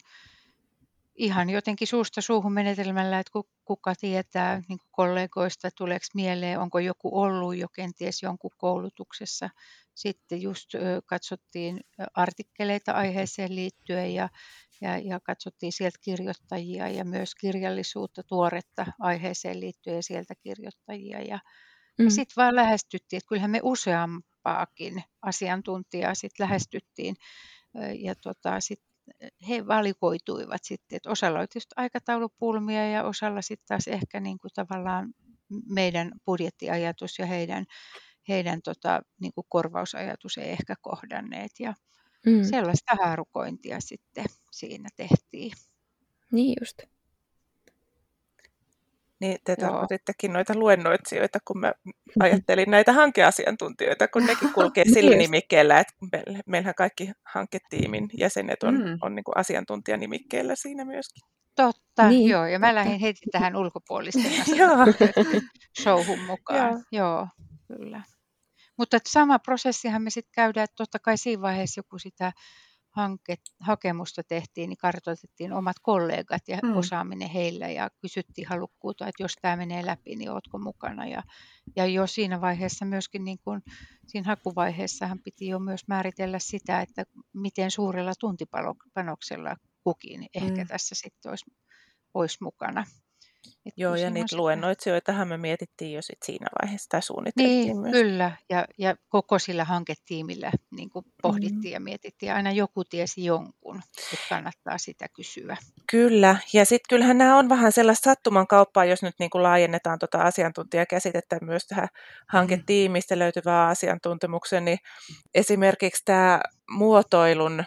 ihan 1.14 1.50
jotenkin 1.50 1.88
suusta 1.88 2.20
suuhun 2.20 2.52
menetelmällä, 2.52 3.18
että 3.18 3.32
kuka 3.64 3.94
tietää 3.94 4.62
niin 4.68 4.78
kuin 4.78 4.88
kollegoista, 4.90 5.70
tuleeko 5.70 6.06
mieleen, 6.14 6.60
onko 6.60 6.78
joku 6.78 7.20
ollut 7.20 7.56
jo 7.56 7.68
kenties 7.68 8.22
jonkun 8.22 8.50
koulutuksessa. 8.56 9.50
Sitten 9.94 10.42
just 10.42 10.70
katsottiin 11.06 11.80
artikkeleita 12.14 12.92
aiheeseen 12.92 13.54
liittyen 13.56 14.14
ja 14.14 14.28
ja, 14.82 14.98
ja 14.98 15.20
katsottiin 15.20 15.72
sieltä 15.72 15.98
kirjoittajia 16.00 16.88
ja 16.88 17.04
myös 17.04 17.34
kirjallisuutta, 17.34 18.22
tuoretta 18.22 18.86
aiheeseen 18.98 19.60
liittyen 19.60 20.02
sieltä 20.02 20.34
kirjoittajia. 20.34 21.20
Ja, 21.20 21.38
mm. 21.98 22.04
ja 22.04 22.10
sitten 22.10 22.36
vaan 22.36 22.56
lähestyttiin, 22.56 23.18
että 23.18 23.28
kyllähän 23.28 23.50
me 23.50 23.60
useampaakin 23.62 25.02
asiantuntijaa 25.22 26.14
sitten 26.14 26.44
lähestyttiin 26.44 27.16
ja 27.98 28.14
tota, 28.14 28.60
sitten 28.60 28.92
he 29.48 29.66
valikoituivat 29.66 30.64
sitten, 30.64 30.96
että 30.96 31.10
osalla 31.10 31.38
oli 31.38 31.46
tietysti 31.46 31.74
aikataulupulmia 31.76 32.88
ja 32.90 33.04
osalla 33.04 33.42
sitten 33.42 33.66
taas 33.68 33.88
ehkä 33.88 34.20
niin 34.20 34.38
kuin 34.38 34.50
tavallaan 34.54 35.14
meidän 35.68 36.12
budjettiajatus 36.26 37.18
ja 37.18 37.26
heidän, 37.26 37.64
heidän 38.28 38.62
tota, 38.62 39.02
niin 39.20 39.32
kuin 39.32 39.46
korvausajatus 39.48 40.38
ei 40.38 40.50
ehkä 40.50 40.74
kohdanneet 40.80 41.50
ja 41.58 41.74
mm. 42.26 42.42
sellaista 42.42 42.94
haarukointia 43.02 43.80
sitten 43.80 44.24
siinä 44.50 44.88
tehtiin. 44.96 45.52
Niin 46.32 46.56
just. 46.60 46.82
Niin 49.20 49.38
te 49.44 49.56
tarkoitittekin 49.56 50.32
noita 50.32 50.54
luennoitsijoita, 50.54 51.38
kun 51.44 51.60
mä 51.60 51.72
ajattelin 52.20 52.70
näitä 52.70 52.92
hankeasiantuntijoita, 52.92 54.08
kun 54.08 54.26
nekin 54.26 54.52
kulkee 54.52 54.84
sillä 54.94 55.16
nimikkeellä, 55.16 55.80
että 55.80 55.94
meillähän 56.46 56.74
kaikki 56.74 57.10
hanketiimin 57.24 58.10
jäsenet 58.18 58.62
on, 58.62 58.74
mm. 58.74 58.98
on 59.02 59.14
niin 59.14 59.24
kuin 59.24 59.36
asiantuntijanimikkeellä 59.36 60.56
siinä 60.56 60.84
myöskin. 60.84 61.22
Totta, 61.56 62.08
niin, 62.08 62.30
joo, 62.30 62.46
ja 62.46 62.58
mä 62.58 62.74
lähdin 62.74 63.00
heti 63.00 63.20
tähän 63.32 63.56
ulkopuolisten 63.56 64.32
showhun 65.82 66.20
mukaan. 66.20 66.70
joo. 66.70 66.80
joo, 66.92 67.28
kyllä. 67.68 68.02
Mutta 68.82 68.98
sama 69.06 69.38
prosessihan 69.38 70.02
me 70.02 70.10
sitten 70.10 70.32
käydään, 70.34 70.64
että 70.64 70.76
totta 70.76 70.98
kai 70.98 71.18
siinä 71.18 71.42
vaiheessa 71.42 71.78
joku 71.78 71.98
sitä 71.98 72.32
hanke, 72.90 73.36
hakemusta 73.60 74.22
tehtiin, 74.22 74.68
niin 74.68 74.76
kartoitettiin 74.76 75.52
omat 75.52 75.76
kollegat 75.82 76.48
ja 76.48 76.58
mm. 76.62 76.76
osaaminen 76.76 77.28
heillä 77.28 77.68
ja 77.68 77.90
kysyttiin 78.00 78.48
halukkuutta, 78.48 79.06
että 79.06 79.22
jos 79.22 79.34
tämä 79.42 79.56
menee 79.56 79.86
läpi, 79.86 80.16
niin 80.16 80.30
oletko 80.30 80.58
mukana. 80.58 81.06
Ja, 81.06 81.22
ja 81.76 81.86
jo 81.86 82.06
siinä 82.06 82.40
vaiheessa 82.40 82.84
myöskin, 82.84 83.24
niin 83.24 83.38
kun, 83.44 83.62
siinä 84.06 84.26
hakuvaiheessahan 84.26 85.18
piti 85.24 85.46
jo 85.46 85.58
myös 85.58 85.88
määritellä 85.88 86.38
sitä, 86.38 86.80
että 86.80 87.04
miten 87.32 87.70
suurella 87.70 88.12
tuntipanoksella 88.20 89.56
kukin 89.84 90.26
ehkä 90.34 90.62
mm. 90.62 90.68
tässä 90.68 90.94
sitten 90.94 91.30
olisi, 91.30 91.44
olisi 92.14 92.38
mukana. 92.40 92.84
Et 93.66 93.74
Joo, 93.76 93.94
ja 93.94 94.10
niitä 94.10 94.36
luennoitsijoitahan 94.36 95.28
me 95.28 95.36
mietittiin 95.36 95.92
jo 95.92 96.02
sit 96.02 96.18
siinä 96.24 96.46
vaiheessa, 96.62 96.88
tai 96.88 97.02
suunniteltiin 97.02 97.66
niin, 97.66 97.80
myös. 97.80 97.92
Kyllä, 97.92 98.36
ja, 98.50 98.66
ja 98.78 98.96
koko 99.08 99.38
sillä 99.38 99.64
hanketiimillä 99.64 100.52
niin 100.70 100.90
kuin 100.90 101.04
pohdittiin 101.22 101.70
mm. 101.70 101.72
ja 101.72 101.80
mietittiin, 101.80 102.32
aina 102.32 102.52
joku 102.52 102.84
tiesi 102.84 103.24
jonkun, 103.24 103.82
että 104.12 104.26
kannattaa 104.28 104.78
sitä 104.78 105.06
kysyä. 105.08 105.56
Kyllä, 105.90 106.36
ja 106.52 106.64
sitten 106.64 106.88
kyllähän 106.88 107.18
nämä 107.18 107.38
on 107.38 107.48
vähän 107.48 107.72
sellaista 107.72 108.10
sattuman 108.10 108.46
kauppaa, 108.46 108.84
jos 108.84 109.02
nyt 109.02 109.14
niin 109.18 109.30
kuin 109.30 109.42
laajennetaan 109.42 109.98
tuota 109.98 110.18
asiantuntijakäsitettä 110.18 111.38
myös 111.40 111.66
tähän 111.66 111.88
hanketiimistä 112.28 113.18
löytyvää 113.18 113.66
asiantuntemukseen, 113.66 114.64
niin 114.64 114.78
esimerkiksi 115.34 116.02
tämä 116.04 116.40
muotoilun, 116.70 117.64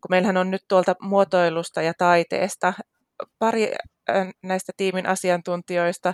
kun 0.00 0.10
meillähän 0.10 0.36
on 0.36 0.50
nyt 0.50 0.64
tuolta 0.68 0.94
muotoilusta 1.00 1.82
ja 1.82 1.94
taiteesta 1.98 2.72
pari 3.38 3.72
näistä 4.42 4.72
tiimin 4.76 5.06
asiantuntijoista, 5.06 6.12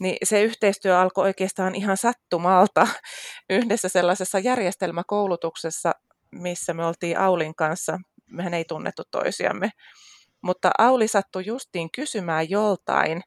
niin 0.00 0.16
se 0.24 0.42
yhteistyö 0.42 1.00
alkoi 1.00 1.24
oikeastaan 1.24 1.74
ihan 1.74 1.96
sattumalta 1.96 2.88
yhdessä 3.50 3.88
sellaisessa 3.88 4.38
järjestelmäkoulutuksessa, 4.38 5.92
missä 6.32 6.74
me 6.74 6.86
oltiin 6.86 7.18
Aulin 7.18 7.54
kanssa. 7.54 7.98
Mehän 8.30 8.54
ei 8.54 8.64
tunnettu 8.64 9.02
toisiamme, 9.10 9.70
mutta 10.42 10.70
Auli 10.78 11.08
sattui 11.08 11.46
justiin 11.46 11.88
kysymään 11.96 12.50
joltain, 12.50 13.22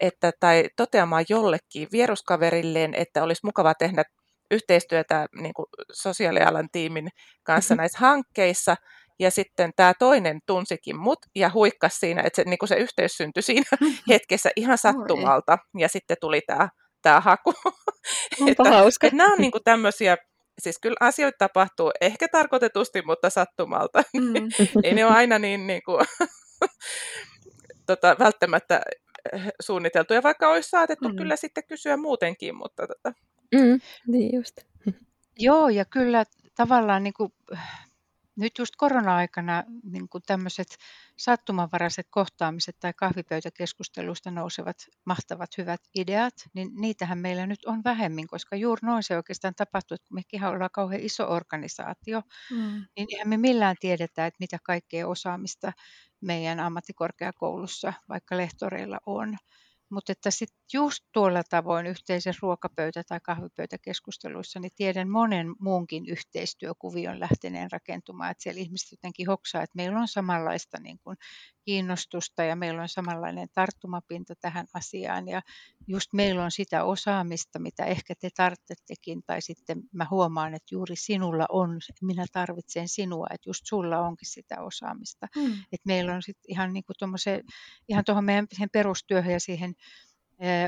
että, 0.00 0.32
tai 0.40 0.64
toteamaan 0.76 1.24
jollekin 1.28 1.88
vieruskaverilleen, 1.92 2.94
että 2.94 3.22
olisi 3.22 3.46
mukava 3.46 3.74
tehdä 3.74 4.04
yhteistyötä 4.50 5.26
niin 5.40 5.54
kuin 5.54 5.66
sosiaalialan 5.92 6.68
tiimin 6.72 7.08
kanssa 7.42 7.74
mm-hmm. 7.74 7.80
näissä 7.80 7.98
hankkeissa, 7.98 8.76
ja 9.18 9.30
sitten 9.30 9.72
tämä 9.76 9.92
toinen 9.98 10.40
tunsikin 10.46 10.96
mut 10.96 11.18
ja 11.34 11.50
huikkas 11.54 12.00
siinä, 12.00 12.22
että 12.22 12.36
se, 12.36 12.48
niin 12.48 12.58
kuin 12.58 12.68
se 12.68 12.76
yhteys 12.76 13.16
syntyi 13.16 13.42
siinä 13.42 13.64
hetkessä 14.10 14.50
ihan 14.56 14.78
sattumalta. 14.78 15.58
Ja 15.78 15.88
sitten 15.88 16.16
tuli 16.20 16.40
tämä, 16.46 16.68
tämä 17.02 17.20
haku. 17.20 17.54
että, 18.50 18.70
hauska. 18.70 19.06
Että 19.06 19.16
nämä 19.16 19.32
on 19.32 19.38
niin 19.38 19.52
kuin 19.52 19.64
tämmöisiä, 19.64 20.16
siis 20.58 20.78
kyllä 20.82 20.96
asioita 21.00 21.36
tapahtuu 21.38 21.90
ehkä 22.00 22.28
tarkoitetusti, 22.28 23.02
mutta 23.02 23.30
sattumalta. 23.30 24.02
Mm. 24.16 24.48
Ei 24.84 24.94
ne 24.94 25.04
ole 25.04 25.14
aina 25.14 25.38
niin, 25.38 25.66
niin 25.66 25.82
kuin, 25.82 26.06
tota, 27.86 28.16
välttämättä 28.18 28.82
eh, 29.32 29.42
suunniteltuja, 29.60 30.22
vaikka 30.22 30.48
olisi 30.48 30.70
saatettu 30.70 31.08
mm. 31.08 31.16
kyllä 31.16 31.36
sitten 31.36 31.64
kysyä 31.68 31.96
muutenkin. 31.96 32.56
Mutta, 32.56 32.86
tota. 32.86 33.12
mm, 33.54 33.80
niin 34.06 34.36
just. 34.36 34.56
Joo, 35.38 35.68
ja 35.68 35.84
kyllä 35.84 36.24
tavallaan 36.54 37.02
niin 37.02 37.14
kuin, 37.14 37.32
nyt 38.38 38.58
just 38.58 38.74
korona-aikana 38.76 39.64
niin 39.82 40.08
kuin 40.08 40.22
tämmöiset 40.26 40.68
sattumanvaraiset 41.18 42.06
kohtaamiset 42.10 42.76
tai 42.80 42.92
kahvipöytäkeskustelusta 42.96 44.30
nousevat 44.30 44.76
mahtavat 45.06 45.58
hyvät 45.58 45.80
ideat, 45.94 46.34
niin 46.54 46.70
niitähän 46.74 47.18
meillä 47.18 47.46
nyt 47.46 47.64
on 47.66 47.84
vähemmin, 47.84 48.26
koska 48.26 48.56
juuri 48.56 48.80
noin 48.86 49.02
se 49.02 49.16
oikeastaan 49.16 49.54
tapahtuu, 49.54 49.94
että 49.94 50.08
kun 50.08 50.14
mekin 50.14 50.44
ollaan 50.44 50.70
kauhean 50.72 51.02
iso 51.02 51.28
organisaatio, 51.28 52.22
mm. 52.50 52.84
niin 52.96 53.06
eihän 53.12 53.28
me 53.28 53.36
millään 53.36 53.76
tiedetä, 53.80 54.26
että 54.26 54.38
mitä 54.40 54.58
kaikkea 54.62 55.08
osaamista 55.08 55.72
meidän 56.20 56.60
ammattikorkeakoulussa 56.60 57.92
vaikka 58.08 58.36
lehtoreilla 58.36 58.98
on. 59.06 59.36
Mutta 59.90 60.12
että 60.12 60.30
sitten 60.30 60.58
just 60.72 61.04
tuolla 61.12 61.42
tavoin 61.50 61.86
yhteisen 61.86 62.34
ruokapöytä- 62.42 63.04
tai 63.08 63.20
kahvipöytäkeskusteluissa, 63.22 64.60
niin 64.60 64.70
tiedän 64.76 65.08
monen 65.08 65.54
muunkin 65.60 66.06
yhteistyökuvion 66.06 67.20
lähteneen 67.20 67.70
rakentumaan, 67.72 68.30
että 68.30 68.42
siellä 68.42 68.60
ihmiset 68.60 68.90
jotenkin 68.90 69.26
hoksaa, 69.26 69.62
että 69.62 69.76
meillä 69.76 69.98
on 70.00 70.08
samanlaista 70.08 70.80
niin 70.80 70.98
kuin 71.04 71.16
kiinnostusta 71.64 72.44
ja 72.44 72.56
meillä 72.56 72.82
on 72.82 72.88
samanlainen 72.88 73.48
tarttumapinta 73.54 74.34
tähän 74.40 74.66
asiaan 74.74 75.28
ja 75.28 75.42
just 75.86 76.12
meillä 76.12 76.44
on 76.44 76.50
sitä 76.50 76.84
osaamista, 76.84 77.58
mitä 77.58 77.84
ehkä 77.84 78.14
te 78.20 78.30
tarvitsettekin 78.36 79.22
tai 79.26 79.42
sitten 79.42 79.82
mä 79.92 80.06
huomaan, 80.10 80.54
että 80.54 80.74
juuri 80.74 80.96
sinulla 80.96 81.46
on, 81.48 81.78
minä 82.02 82.26
tarvitsen 82.32 82.88
sinua, 82.88 83.26
että 83.30 83.50
just 83.50 83.62
sulla 83.64 84.00
onkin 84.00 84.28
sitä 84.28 84.60
osaamista. 84.60 85.28
Hmm. 85.38 85.52
Että 85.52 85.86
meillä 85.86 86.14
on 86.14 86.22
sitten 86.22 86.50
ihan 86.50 86.72
niin 86.72 86.84
kuin 86.84 87.10
ihan 87.88 88.04
tuohon 88.04 88.24
meidän 88.24 88.46
perustyöhön 88.72 89.32
ja 89.32 89.40
siihen 89.40 89.74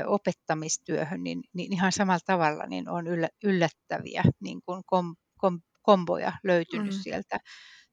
opettamistyöhön, 0.05 1.23
niin, 1.23 1.43
niin 1.53 1.73
ihan 1.73 1.91
samalla 1.91 2.19
tavalla 2.25 2.65
niin 2.67 2.89
on 2.89 3.05
yllättäviä 3.43 4.23
niin 4.39 4.61
kuin 4.65 4.83
kom, 4.85 5.15
kom, 5.37 5.61
komboja 5.81 6.33
löytynyt 6.43 6.93
mm. 6.93 6.99
sieltä, 7.01 7.39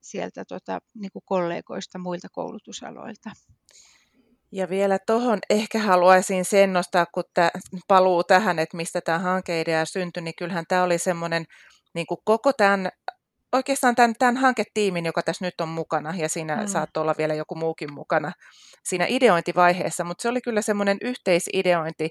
sieltä 0.01 0.45
tota, 0.45 0.79
niin 0.95 1.11
kuin 1.11 1.23
kollegoista 1.25 1.99
muilta 1.99 2.27
koulutusaloilta. 2.31 3.29
Ja 4.51 4.69
vielä 4.69 4.97
tuohon 5.07 5.39
ehkä 5.49 5.79
haluaisin 5.79 6.45
sen 6.45 6.73
nostaa, 6.73 7.05
kun 7.13 7.23
tämä 7.33 7.49
paluu 7.87 8.23
tähän, 8.23 8.59
että 8.59 8.77
mistä 8.77 9.01
tämä 9.01 9.19
hankeidea 9.19 9.85
syntyi, 9.85 10.23
niin 10.23 10.33
kyllähän 10.37 10.65
tämä 10.67 10.83
oli 10.83 10.97
semmoinen 10.97 11.45
niin 11.93 12.05
kuin 12.07 12.19
koko 12.25 12.53
tämän 12.53 12.89
oikeastaan 13.53 13.95
tämän, 13.95 14.13
tämän 14.19 14.37
hanketiimin, 14.37 15.05
joka 15.05 15.23
tässä 15.23 15.45
nyt 15.45 15.61
on 15.61 15.69
mukana, 15.69 16.13
ja 16.17 16.29
siinä 16.29 16.55
mm. 16.55 16.67
saattoi 16.67 17.01
olla 17.01 17.15
vielä 17.17 17.33
joku 17.33 17.55
muukin 17.55 17.93
mukana 17.93 18.31
siinä 18.83 19.05
ideointivaiheessa, 19.09 20.03
mutta 20.03 20.21
se 20.21 20.29
oli 20.29 20.41
kyllä 20.41 20.61
semmoinen 20.61 20.97
yhteisideointi, 21.01 22.09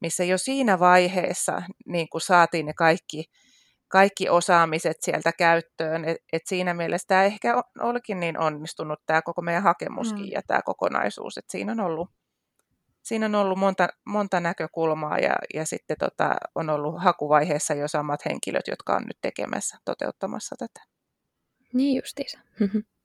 missä 0.00 0.24
jo 0.24 0.38
siinä 0.38 0.78
vaiheessa 0.78 1.62
niin 1.86 2.08
kuin 2.08 2.20
saatiin 2.20 2.66
ne 2.66 2.72
kaikki, 2.74 3.24
kaikki 3.88 4.28
osaamiset 4.28 4.96
sieltä 5.00 5.32
käyttöön, 5.32 6.04
että 6.04 6.24
et 6.32 6.42
siinä 6.46 6.74
mielessä 6.74 7.06
tämä 7.08 7.24
ehkä 7.24 7.62
olikin 7.80 8.20
niin 8.20 8.38
onnistunut 8.38 8.98
tämä 9.06 9.22
koko 9.22 9.42
meidän 9.42 9.62
hakemuskin 9.62 10.26
mm. 10.26 10.32
ja 10.32 10.42
tämä 10.46 10.62
kokonaisuus, 10.62 11.38
että 11.38 11.52
siinä 11.52 11.72
on 11.72 11.80
ollut 11.80 12.10
siinä 13.02 13.26
on 13.26 13.34
ollut 13.34 13.58
monta, 13.58 13.88
monta 14.06 14.40
näkökulmaa 14.40 15.18
ja, 15.18 15.34
ja 15.54 15.66
sitten 15.66 15.96
tota, 15.98 16.34
on 16.54 16.70
ollut 16.70 17.02
hakuvaiheessa 17.02 17.74
jo 17.74 17.88
samat 17.88 18.24
henkilöt, 18.24 18.68
jotka 18.68 18.96
on 18.96 19.02
nyt 19.02 19.18
tekemässä, 19.20 19.78
toteuttamassa 19.84 20.56
tätä. 20.58 20.80
Niin 21.72 21.96
justiinsa. 21.96 22.38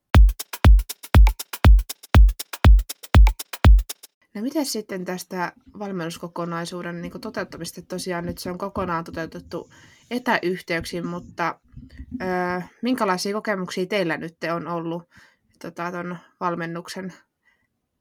No 4.33 4.41
miten 4.41 4.65
sitten 4.65 5.05
tästä 5.05 5.53
valmennuskokonaisuuden 5.79 7.01
niin 7.01 7.21
toteuttamista? 7.21 7.81
Tosiaan 7.81 8.25
nyt 8.25 8.37
se 8.37 8.51
on 8.51 8.57
kokonaan 8.57 9.03
toteutettu 9.03 9.69
etäyhteyksin, 10.11 11.07
mutta 11.07 11.59
ö, 12.21 12.61
minkälaisia 12.81 13.33
kokemuksia 13.33 13.85
teillä 13.85 14.17
nyt 14.17 14.37
on 14.55 14.67
ollut 14.67 15.03
tota, 15.61 15.91
ton 15.91 16.17
valmennuksen 16.39 17.13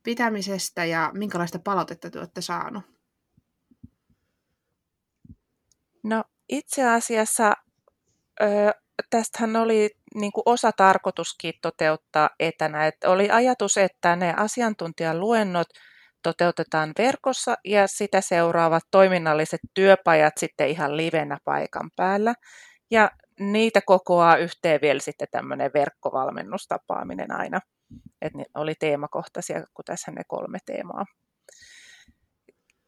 pitämisestä 0.03 0.85
ja 0.85 1.11
minkälaista 1.15 1.59
palautetta 1.59 2.11
te 2.11 2.19
olette 2.19 2.41
saanut? 2.41 2.85
No 6.03 6.25
itse 6.49 6.89
asiassa 6.89 7.55
ö, 8.43 8.47
tästähän 9.11 9.57
oli 9.57 9.91
niin 10.15 10.33
kuin 10.33 10.43
osa 10.47 10.73
tarkoituskin 10.73 11.55
toteuttaa 11.63 12.31
etänä. 12.41 12.87
Et 12.87 13.05
oli 13.05 13.31
ajatus, 13.31 13.77
että 13.77 14.17
ne 14.17 14.35
asiantuntijaluennot 14.37 15.69
toteutetaan 16.23 16.93
verkossa 16.99 17.57
ja 17.65 17.87
sitä 17.87 18.21
seuraavat 18.21 18.83
toiminnalliset 18.91 19.61
työpajat 19.75 20.39
sitten 20.39 20.69
ihan 20.69 20.97
livenä 20.97 21.39
paikan 21.45 21.91
päällä. 21.97 22.35
Ja 22.91 23.11
niitä 23.41 23.81
kokoaa 23.87 24.37
yhteen 24.37 24.81
vielä 24.83 25.01
sitten 25.01 25.29
tämmöinen 25.31 25.71
verkkovalmennustapaaminen 25.75 27.33
aina. 27.33 27.61
että 28.23 28.39
ne 28.39 28.45
oli 28.55 28.75
teemakohtaisia, 28.75 29.65
kun 29.75 29.85
tässä 29.85 30.11
ne 30.11 30.23
kolme 30.29 30.59
teemaa 30.67 31.05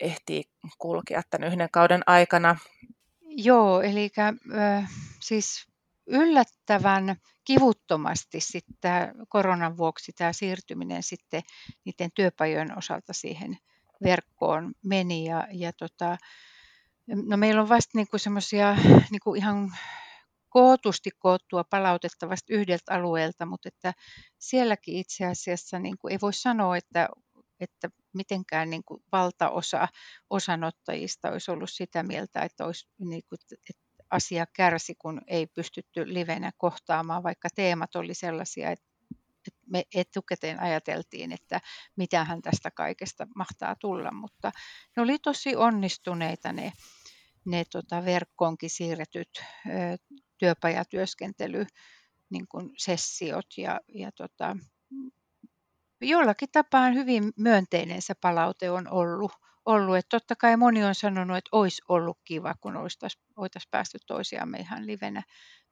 ehtii 0.01 0.45
kulkea 0.79 1.23
tämän 1.31 1.49
yhden 1.49 1.69
kauden 1.73 2.03
aikana. 2.07 2.57
Joo, 3.23 3.81
eli 3.81 4.11
äh, 4.19 4.91
siis 5.21 5.67
yllättävän 6.07 7.17
kivuttomasti 7.45 8.41
sitten 8.41 9.15
koronan 9.29 9.77
vuoksi 9.77 10.13
tämä 10.13 10.33
siirtyminen 10.33 11.03
sitten 11.03 11.43
niiden 11.85 12.11
työpajojen 12.15 12.79
osalta 12.79 13.13
siihen 13.13 13.59
verkkoon 14.03 14.73
meni. 14.85 15.25
Ja, 15.25 15.49
ja 15.53 15.73
tota, 15.73 16.17
no 17.27 17.37
meillä 17.37 17.63
on 17.63 17.69
vasta 17.69 17.99
niinku 17.99 18.19
semmoisia 18.19 18.77
niinku 19.11 19.35
ihan 19.35 19.73
kootusti 20.49 21.11
koottua 21.19 21.65
palautetta 21.65 22.29
vasta 22.29 22.55
yhdeltä 22.55 22.95
alueelta, 22.95 23.47
mutta 23.47 23.69
että 23.69 23.95
sielläkin 24.39 24.97
itse 24.97 25.27
asiassa 25.27 25.79
niin 25.79 25.99
kuin 25.99 26.13
ei 26.13 26.19
voi 26.23 26.33
sanoa, 26.33 26.77
että, 26.77 27.09
että 27.61 27.91
mitenkään 28.13 28.71
niin 28.71 28.85
kuin 28.85 29.03
valtaosa 29.13 29.89
osanottajista 30.31 31.31
olisi 31.31 31.51
ollut 31.51 31.71
sitä 31.71 32.03
mieltä, 32.03 32.41
että, 32.41 32.67
olisi, 32.67 32.89
niin 32.99 33.23
kuin, 33.29 33.39
että 33.71 33.84
asia 34.15 34.47
kärsi, 34.53 34.95
kun 34.95 35.21
ei 35.27 35.47
pystytty 35.47 36.15
livenä 36.15 36.51
kohtaamaan, 36.57 37.23
vaikka 37.23 37.49
teemat 37.55 37.97
oli 37.97 38.15
sellaisia, 38.15 38.71
että 38.71 38.87
me 39.67 39.83
etukäteen 39.95 40.61
ajateltiin, 40.61 41.33
että 41.33 41.61
mitähän 41.97 42.43
tästä 42.43 42.71
kaikesta 42.71 43.27
mahtaa 43.37 43.77
tulla, 43.81 44.11
mutta 44.13 44.53
ne 44.97 45.03
oli 45.03 45.19
tosi 45.19 45.57
onnistuneita 45.57 46.53
ne, 46.53 46.73
ne 47.47 47.65
tota 47.73 48.05
verkkoonkin 48.05 48.71
siirretyt 48.71 49.29
ö, 49.67 49.71
työpajatyöskentely 50.39 51.67
niin 52.31 52.49
kuin 52.49 52.71
sessiot 52.79 53.47
ja, 53.57 53.81
ja 53.89 54.13
tota, 54.13 54.57
jollakin 56.01 56.49
tapaa 56.53 56.91
hyvin 56.91 57.33
myönteinen 57.37 58.03
se 58.03 58.15
palaute 58.15 58.71
on 58.71 58.89
ollut. 58.89 59.33
Ollut. 59.67 59.97
Että 59.97 60.09
totta 60.11 60.37
kai 60.37 60.57
moni 60.57 60.85
on 60.85 60.95
sanonut, 60.95 61.37
että 61.37 61.49
olisi 61.53 61.83
ollut 61.89 62.19
kiva, 62.25 62.55
kun 62.61 62.77
oltaisiin 62.77 63.71
päästy 63.71 63.99
toisiamme 64.07 64.59
ihan 64.59 64.87
livenä 64.87 65.23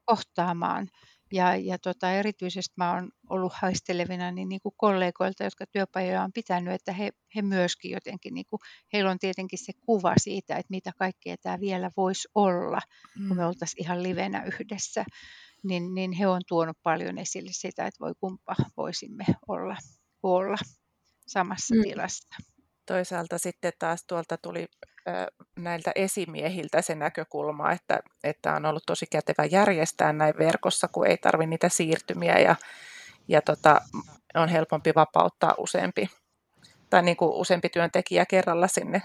kohtaamaan. 0.05 0.89
Ja, 1.33 1.57
ja 1.57 1.79
tota, 1.79 2.13
erityisesti 2.13 2.75
mä 2.77 2.95
oon 2.95 3.11
ollut 3.31 3.53
haistelevina 3.53 4.31
niin, 4.31 4.49
niin 4.49 4.61
kuin 4.61 4.75
kollegoilta, 4.77 5.45
jotka 5.45 5.67
työpajoja 5.67 6.23
on 6.23 6.33
pitänyt, 6.33 6.75
että 6.75 6.93
he, 6.93 7.11
he 7.37 7.43
myöskin 7.43 7.91
jotenkin, 7.91 8.35
niin 8.35 8.47
kuin, 8.51 8.61
heillä 8.93 9.11
on 9.11 9.19
tietenkin 9.19 9.59
se 9.59 9.73
kuva 9.87 10.15
siitä, 10.17 10.57
että 10.57 10.71
mitä 10.71 10.93
kaikkea 10.99 11.37
tämä 11.43 11.61
vielä 11.61 11.91
voisi 11.97 12.29
olla, 12.35 12.81
mm. 13.19 13.29
kun 13.29 13.37
me 13.37 13.43
mm. 13.43 13.49
oltaisiin 13.49 13.85
ihan 13.85 14.03
livenä 14.03 14.45
yhdessä. 14.45 15.05
Niin, 15.65 15.95
niin 15.95 16.13
he 16.13 16.27
on 16.27 16.41
tuonut 16.49 16.77
paljon 16.83 17.19
esille 17.19 17.51
sitä, 17.53 17.87
että 17.87 18.05
voi 18.05 18.13
kumpa 18.21 18.57
voisimme 18.77 19.25
olla, 19.49 19.77
olla 20.23 20.59
samassa 21.27 21.75
mm. 21.75 21.83
tilassa. 21.83 22.29
Toisaalta 22.87 23.39
sitten 23.39 23.73
taas 23.79 24.05
tuolta 24.07 24.37
tuli 24.37 24.67
näiltä 25.59 25.93
esimiehiltä 25.95 26.83
se 26.83 26.95
näkökulma, 26.95 27.73
että, 27.73 28.01
että 28.25 28.55
on 28.55 28.67
ollut 28.67 28.83
tosi 28.87 29.07
kätevä 29.11 29.45
järjestää 29.45 30.13
näin 30.13 30.35
verkossa, 30.39 30.89
kun 30.89 31.07
ei 31.07 31.17
tarvitse 31.17 31.51
niitä 31.51 31.69
siirtymiä 31.69 32.39
ja, 32.39 32.57
ja 33.29 33.43
tota, 33.43 33.81
on 34.35 34.49
helpompi 34.49 34.93
vapauttaa 34.95 35.55
useampi, 35.59 36.11
tai 36.91 37.03
niin 37.03 37.17
kuin 37.17 37.33
useampi 37.33 37.69
työntekijä 37.69 38.27
kerralla 38.27 38.69
sinne, 38.69 39.03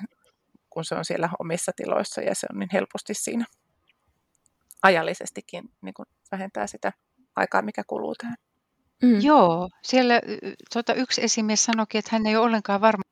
kun 0.70 0.86
se 0.86 0.96
on 0.96 1.06
siellä 1.06 1.30
omissa 1.40 1.72
tiloissa 1.76 2.22
ja 2.22 2.36
se 2.36 2.48
on 2.54 2.60
niin 2.60 2.70
helposti 2.74 3.14
siinä 3.14 3.46
ajallisestikin 4.84 5.64
niin 5.82 5.94
kuin 5.94 6.06
vähentää 6.32 6.68
sitä 6.68 6.94
aikaa, 7.36 7.62
mikä 7.62 7.84
kuluu 7.88 8.16
tähän. 8.16 8.38
Mm. 9.02 9.22
Joo, 9.22 9.70
siellä 9.84 10.22
tota, 10.74 10.94
yksi 10.94 11.24
esimies 11.24 11.66
sanoikin, 11.66 12.00
että 12.00 12.10
hän 12.12 12.28
ei 12.28 12.36
ole 12.36 12.46
ollenkaan 12.46 12.82
varma, 12.82 13.04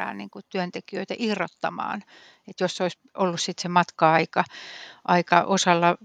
määrää 0.00 0.14
niin 0.14 0.30
kuin 0.30 0.44
työntekijöitä 0.48 1.14
irrottamaan. 1.18 2.02
Et 2.48 2.60
jos 2.60 2.80
olisi 2.80 2.98
ollut 3.16 3.40
sit 3.40 3.58
se 3.58 3.68
matka-aika 3.68 4.44
aika 5.04 5.42
osalla 5.42 5.96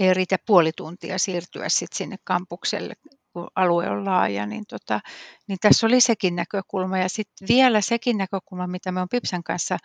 ei 0.00 0.14
riitä 0.14 0.36
puoli 0.46 0.72
tuntia 0.76 1.18
siirtyä 1.18 1.68
sit 1.68 1.92
sinne 1.92 2.16
kampukselle, 2.24 2.94
kun 3.32 3.48
alue 3.54 3.90
on 3.90 4.04
laaja, 4.04 4.46
niin, 4.46 4.64
tota, 4.68 5.00
niin 5.48 5.58
tässä 5.60 5.86
oli 5.86 6.00
sekin 6.00 6.36
näkökulma. 6.36 6.98
Ja 6.98 7.08
sitten 7.08 7.48
vielä 7.48 7.80
sekin 7.80 8.18
näkökulma, 8.18 8.66
mitä 8.66 8.92
me 8.92 9.00
on 9.00 9.08
Pipsan 9.08 9.42
kanssa 9.42 9.76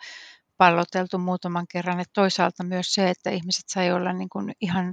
palloteltu 0.56 1.18
muutaman 1.18 1.66
kerran, 1.68 2.00
että 2.00 2.12
toisaalta 2.14 2.64
myös 2.64 2.94
se, 2.94 3.10
että 3.10 3.30
ihmiset 3.30 3.64
sai 3.68 3.92
olla 3.92 4.12
niin 4.12 4.28
kuin 4.28 4.52
ihan 4.60 4.92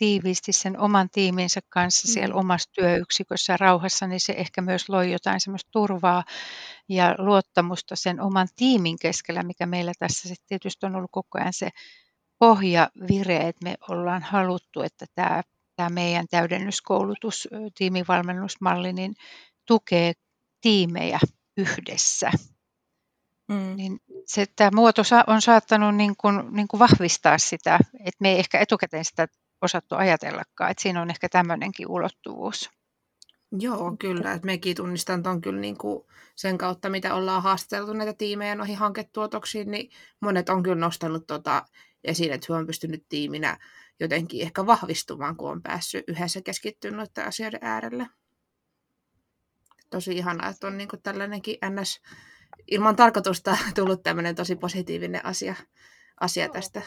tiiviisti 0.00 0.52
sen 0.52 0.80
oman 0.80 1.08
tiiminsä 1.12 1.60
kanssa 1.68 2.08
mm. 2.08 2.12
siellä 2.12 2.34
omassa 2.34 2.70
työyksikössä 2.72 3.56
rauhassa, 3.56 4.06
niin 4.06 4.20
se 4.20 4.32
ehkä 4.32 4.62
myös 4.62 4.88
loi 4.88 5.12
jotain 5.12 5.40
semmoista 5.40 5.70
turvaa 5.70 6.24
ja 6.88 7.14
luottamusta 7.18 7.96
sen 7.96 8.20
oman 8.20 8.48
tiimin 8.56 8.96
keskellä, 9.00 9.42
mikä 9.42 9.66
meillä 9.66 9.92
tässä 9.98 10.28
sitten 10.28 10.46
tietysti 10.48 10.86
on 10.86 10.96
ollut 10.96 11.10
koko 11.12 11.38
ajan 11.38 11.52
se 11.52 11.70
pohjavire, 12.38 13.36
että 13.36 13.64
me 13.64 13.74
ollaan 13.88 14.22
haluttu, 14.22 14.82
että 14.82 15.06
tämä, 15.14 15.42
tämä 15.76 15.88
meidän 15.88 16.26
täydennyskoulutus, 16.30 17.48
tiimivalmennusmalli, 17.76 18.92
niin 18.92 19.14
tukee 19.66 20.12
tiimejä 20.60 21.18
yhdessä. 21.56 22.30
Mm. 23.48 23.76
Niin 23.76 24.00
se, 24.26 24.46
tämä 24.56 24.70
muoto 24.74 25.02
on 25.26 25.42
saattanut 25.42 25.94
niin 25.94 26.14
kuin, 26.16 26.42
niin 26.50 26.68
kuin 26.68 26.78
vahvistaa 26.78 27.38
sitä, 27.38 27.78
että 28.04 28.16
me 28.20 28.32
ei 28.32 28.38
ehkä 28.38 28.58
etukäteen 28.58 29.04
sitä 29.04 29.28
osattu 29.62 29.94
ajatellakaan. 29.94 30.70
Että 30.70 30.82
siinä 30.82 31.02
on 31.02 31.10
ehkä 31.10 31.28
tämmöinenkin 31.28 31.88
ulottuvuus. 31.88 32.70
Joo, 33.52 33.96
kyllä. 33.98 34.32
Että 34.32 34.46
mekin 34.46 34.76
tunnistan 34.76 35.22
tuon 35.22 35.40
kyllä 35.40 35.60
niin 35.60 35.78
kuin 35.78 36.04
sen 36.34 36.58
kautta, 36.58 36.90
mitä 36.90 37.14
ollaan 37.14 37.42
haasteltu 37.42 37.92
näitä 37.92 38.12
tiimejä 38.12 38.54
noihin 38.54 38.76
hanketuotoksiin, 38.76 39.70
niin 39.70 39.90
monet 40.20 40.48
on 40.48 40.62
kyllä 40.62 40.80
nostanut 40.80 41.26
tota 41.26 41.64
esiin, 42.04 42.32
että 42.32 42.54
on 42.54 42.66
pystynyt 42.66 43.04
tiiminä 43.08 43.58
jotenkin 44.00 44.42
ehkä 44.42 44.66
vahvistumaan, 44.66 45.36
kun 45.36 45.50
on 45.50 45.62
päässyt 45.62 46.04
yhdessä 46.08 46.42
keskittynyt 46.42 46.96
noiden 46.96 47.28
asioiden 47.28 47.60
äärelle. 47.62 48.06
Tosi 49.90 50.16
ihanaa, 50.16 50.48
että 50.48 50.66
on 50.66 50.78
niin 50.78 50.88
kuin 50.88 51.02
tällainenkin 51.02 51.56
NS 51.70 52.00
ilman 52.70 52.96
tarkoitusta 52.96 53.58
tullut 53.74 54.02
tämmöinen 54.02 54.34
tosi 54.34 54.56
positiivinen 54.56 55.26
asia, 55.26 55.54
asia 56.20 56.48
tästä. 56.48 56.82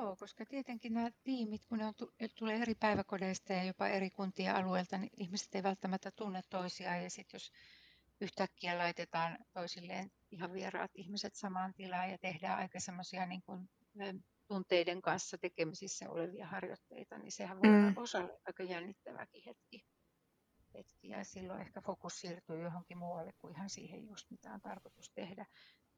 Joo, 0.00 0.16
koska 0.16 0.46
tietenkin 0.46 0.94
nämä 0.94 1.10
tiimit, 1.22 1.64
kun 1.64 1.78
ne 1.78 1.86
on, 1.86 1.94
tulee 2.38 2.56
eri 2.56 2.74
päiväkodeista 2.74 3.52
ja 3.52 3.64
jopa 3.64 3.88
eri 3.88 4.10
kuntia 4.10 4.56
alueelta, 4.56 4.98
niin 4.98 5.10
ihmiset 5.16 5.54
ei 5.54 5.62
välttämättä 5.62 6.10
tunne 6.10 6.42
toisiaan. 6.50 7.02
Ja 7.02 7.10
sitten 7.10 7.38
jos 7.38 7.52
yhtäkkiä 8.20 8.78
laitetaan 8.78 9.38
toisilleen 9.52 10.10
ihan 10.30 10.52
vieraat 10.52 10.90
ihmiset 10.94 11.34
samaan 11.34 11.74
tilaan 11.74 12.10
ja 12.10 12.18
tehdään 12.18 12.58
aika 12.58 12.80
semmoisia 12.80 13.26
niin 13.26 13.42
kuin 13.42 13.70
tunteiden 14.48 15.02
kanssa 15.02 15.38
tekemisissä 15.38 16.10
olevia 16.10 16.46
harjoitteita, 16.46 17.18
niin 17.18 17.32
sehän 17.32 17.58
voi 17.62 17.68
mm. 17.70 17.88
olla 17.88 18.02
osalle 18.02 18.38
aika 18.46 18.62
jännittäväkin 18.62 19.42
hetki. 19.46 19.84
hetki. 20.74 21.08
Ja 21.08 21.24
silloin 21.24 21.60
ehkä 21.60 21.80
fokus 21.80 22.20
siirtyy 22.20 22.62
johonkin 22.62 22.98
muualle 22.98 23.32
kuin 23.38 23.54
ihan 23.54 23.70
siihen 23.70 24.06
just 24.06 24.30
mitä 24.30 24.52
on 24.52 24.60
tarkoitus 24.60 25.10
tehdä. 25.14 25.46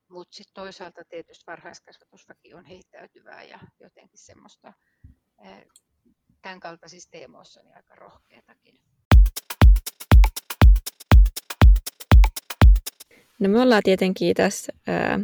Mutta 0.09 0.37
sitten 0.37 0.55
toisaalta 0.55 1.05
tietysti 1.05 1.45
varhaiskasvatusväki 1.47 2.55
on 2.55 2.65
heittäytyvää 2.65 3.43
ja 3.43 3.59
jotenkin 3.81 4.19
semmoista 4.19 4.73
tämän 6.43 6.61
kaltaisissa 6.61 7.11
teemoissa 7.11 7.63
niin 7.63 7.77
aika 7.77 7.95
rohkeatakin. 7.95 8.79
No 13.39 13.49
me 13.49 13.61
ollaan 13.61 13.83
tietenkin 13.85 14.35
tässä 14.35 14.73
äh, 14.89 15.21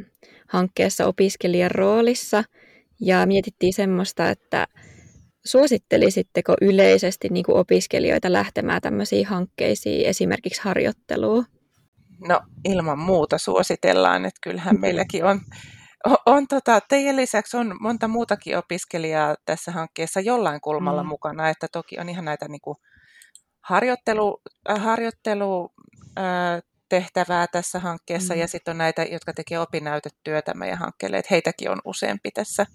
hankkeessa 0.49 1.07
opiskelijan 1.07 1.71
roolissa 1.71 2.45
ja 3.01 3.27
mietittiin 3.27 3.73
semmoista, 3.73 4.31
että 4.31 4.67
suosittelisitteko 5.45 6.55
yleisesti 6.61 7.29
niin 7.29 7.45
opiskelijoita 7.49 8.33
lähtemään 8.33 8.81
tämmöisiin 8.81 9.27
hankkeisiin, 9.27 10.07
esimerkiksi 10.07 10.63
harjoitteluun? 10.63 11.45
No 12.29 12.41
ilman 12.65 12.99
muuta 12.99 13.39
suositellaan, 13.39 14.25
että 14.25 14.39
kyllähän 14.43 14.81
meilläkin 14.81 15.25
on, 15.25 15.41
on, 16.07 16.17
on 16.27 16.47
tota, 16.49 16.81
teidän 16.89 17.17
lisäksi 17.17 17.57
on 17.57 17.77
monta 17.81 18.09
muutakin 18.09 18.59
opiskelijaa 18.59 19.35
tässä 19.45 19.73
hankkeessa 19.73 20.21
jollain 20.21 20.61
kulmalla 20.61 21.03
mm. 21.03 21.09
mukana, 21.09 21.49
että 21.49 21.67
toki 21.73 21.99
on 21.99 22.09
ihan 22.09 22.25
näitä 22.25 22.49
niin 22.49 22.61
kuin 22.61 22.77
harjoittelu, 23.65 24.41
äh, 24.71 24.83
harjoittelu 24.83 25.71
äh, 26.19 26.25
tehtävää 26.89 27.47
tässä 27.47 27.79
hankkeessa 27.79 28.35
mm. 28.35 28.41
ja 28.41 28.49
sitten 28.49 28.73
on 28.73 28.79
näitä, 28.79 29.03
jotka 29.03 29.33
tekee 29.33 29.61
opinnäytetyötä 29.61 30.55
meidän 30.55 30.79
hankkeelle, 30.79 31.19
että 31.19 31.35
heitäkin 31.35 31.71
on 31.71 31.79
useampi 31.85 32.31
tässä 32.31 32.67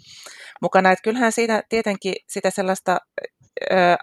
mukana. 0.61 0.91
Että 0.91 1.03
kyllähän 1.03 1.31
siitä 1.31 1.63
tietenkin 1.69 2.15
sitä 2.29 2.49
sellaista 2.49 2.97
äh, 3.71 3.97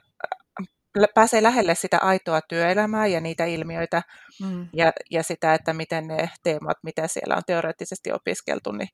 pääsee 1.15 1.43
lähelle 1.43 1.75
sitä 1.75 1.99
aitoa 1.99 2.41
työelämää 2.41 3.07
ja 3.07 3.21
niitä 3.21 3.45
ilmiöitä 3.45 4.03
mm. 4.43 4.69
ja, 4.73 4.93
ja 5.11 5.23
sitä, 5.23 5.55
että 5.55 5.73
miten 5.73 6.07
ne 6.07 6.31
teemat, 6.43 6.77
mitä 6.83 7.07
siellä 7.07 7.37
on 7.37 7.43
teoreettisesti 7.47 8.13
opiskeltu, 8.13 8.73
niin 8.73 8.89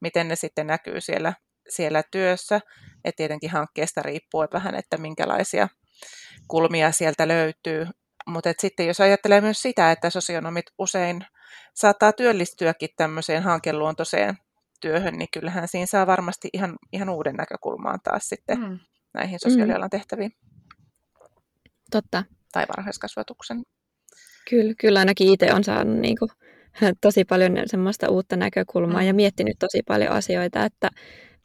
miten 0.00 0.28
ne 0.28 0.36
sitten 0.36 0.66
näkyy 0.66 1.00
siellä, 1.00 1.32
siellä 1.68 2.02
työssä. 2.10 2.60
Et 3.04 3.16
tietenkin 3.16 3.50
hankkeesta 3.50 4.02
riippuu 4.02 4.46
vähän, 4.52 4.74
että 4.74 4.96
minkälaisia 4.96 5.68
kulmia 6.48 6.92
sieltä 6.92 7.28
löytyy. 7.28 7.86
mutta 8.26 8.52
sitten 8.58 8.86
jos 8.86 9.00
ajattelee 9.00 9.40
myös 9.40 9.62
sitä, 9.62 9.92
että 9.92 10.10
sosionomit 10.10 10.66
usein 10.78 11.26
saattaa 11.74 12.12
työllistyäkin 12.12 12.88
tämmöiseen 12.96 13.42
hankeluontoiseen 13.42 14.36
työhön, 14.80 15.18
niin 15.18 15.28
kyllähän 15.32 15.68
siinä 15.68 15.86
saa 15.86 16.06
varmasti 16.06 16.48
ihan, 16.52 16.76
ihan 16.92 17.10
uuden 17.10 17.34
näkökulmaan 17.34 17.98
taas 18.04 18.28
sitten 18.28 18.60
mm. 18.60 18.78
näihin 19.14 19.40
sosiaalialan 19.40 19.90
tehtäviin. 19.90 20.32
Totta. 21.92 22.24
Tai 22.52 22.64
varhaiskasvatuksen. 22.76 23.62
Kyllä, 24.50 24.74
kyllä 24.80 24.98
ainakin 24.98 25.32
itse 25.32 25.54
on 25.54 25.64
saanut 25.64 25.98
niin 25.98 26.16
kuin, 26.18 26.30
tosi 27.00 27.24
paljon 27.24 27.56
semmoista 27.66 28.10
uutta 28.10 28.36
näkökulmaa 28.36 29.00
mm. 29.00 29.06
ja 29.06 29.14
miettinyt 29.14 29.56
tosi 29.58 29.82
paljon 29.88 30.12
asioita, 30.12 30.64
että 30.64 30.90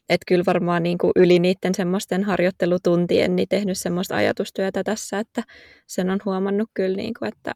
et 0.09 0.21
kyllä 0.27 0.43
varmaan 0.47 0.83
niin 0.83 0.97
kuin 0.97 1.11
yli 1.15 1.39
niiden 1.39 1.75
semmoisten 1.75 2.23
harjoittelutuntien 2.23 3.35
niin 3.35 3.47
tehnyt 3.49 3.77
semmoista 3.77 4.15
ajatustyötä 4.15 4.83
tässä, 4.83 5.19
että 5.19 5.43
sen 5.87 6.09
on 6.09 6.19
huomannut 6.25 6.69
kyllä, 6.73 6.97
niin 6.97 7.13
kuin, 7.19 7.27
että 7.29 7.53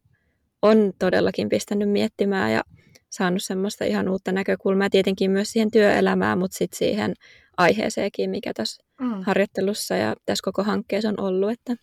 on 0.62 0.94
todellakin 1.00 1.50
pistänyt 1.50 1.90
miettimään 1.90 2.52
ja 2.52 2.62
saanut 3.10 3.44
semmoista 3.44 3.86
ihan 3.86 4.10
uutta 4.10 4.32
näkökulmaa. 4.32 4.90
Tietenkin 4.90 5.32
myös 5.32 5.52
siihen 5.52 5.72
työelämään, 5.72 6.38
mutta 6.38 6.58
sitten 6.58 6.78
siihen 6.78 7.14
aiheeseenkin, 7.58 8.30
mikä 8.30 8.54
tässä 8.54 8.84
mm. 9.02 9.24
harjoittelussa 9.24 9.96
ja 9.96 10.16
tässä 10.26 10.42
koko 10.44 10.64
hankkeessa 10.64 11.10
on 11.10 11.20
ollut. 11.20 11.52
Että 11.52 11.76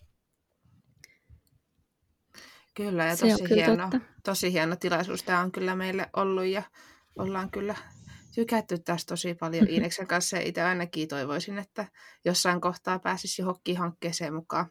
Kyllä, 2.79 3.05
ja 3.05 3.17
tosi, 3.17 3.49
hieno, 3.49 3.89
tosi 4.23 4.53
hieno 4.53 4.75
tilaisuus 4.75 5.23
tämä 5.23 5.39
on 5.39 5.51
kyllä 5.51 5.75
meille 5.75 6.09
ollut 6.15 6.45
ja 6.45 6.63
ollaan 7.17 7.51
kyllä 7.51 7.75
tykätty 8.35 8.77
tästä 8.77 9.09
tosi 9.09 9.35
paljon 9.35 9.69
Iineksen 9.69 10.07
kanssa 10.07 10.37
ja 10.37 10.43
itse 10.43 10.61
ainakin 10.61 11.07
toivoisin, 11.07 11.57
että 11.57 11.85
jossain 12.25 12.61
kohtaa 12.61 12.99
pääsisi 12.99 13.41
johonkin 13.41 13.77
hankkeeseen 13.77 14.33
mukaan, 14.33 14.65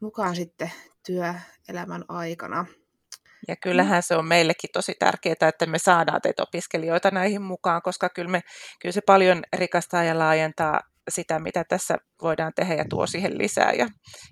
mukaan 0.00 0.36
sitten 0.36 0.72
työelämän 1.06 2.04
aikana. 2.08 2.66
Ja 3.48 3.56
kyllähän 3.56 4.02
se 4.02 4.16
on 4.16 4.26
meillekin 4.26 4.70
tosi 4.72 4.94
tärkeää, 4.98 5.48
että 5.48 5.66
me 5.66 5.78
saadaan 5.78 6.22
teitä 6.22 6.42
opiskelijoita 6.42 7.10
näihin 7.10 7.42
mukaan, 7.42 7.82
koska 7.82 8.08
kyllä, 8.08 8.30
me, 8.30 8.40
kyllä 8.80 8.92
se 8.92 9.00
paljon 9.00 9.42
rikastaa 9.52 10.04
ja 10.04 10.18
laajentaa 10.18 10.80
sitä, 11.08 11.38
mitä 11.38 11.64
tässä 11.64 11.96
voidaan 12.22 12.52
tehdä 12.56 12.74
ja 12.74 12.84
tuo 12.90 13.06
siihen 13.06 13.38
lisää. 13.38 13.72
Ja, 13.72 13.88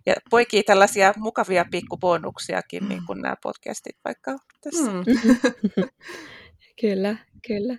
ja 0.06 0.14
poikii 0.30 0.62
tällaisia 0.62 1.12
mukavia 1.16 1.64
pikkubonuksiakin, 1.70 2.88
niin 2.88 3.06
kuin 3.06 3.22
nämä 3.22 3.34
podcastit 3.42 3.96
vaikka 4.04 4.36
tässä. 4.60 4.90
Mm. 4.90 5.04
kyllä, 6.80 7.16
kyllä. 7.46 7.78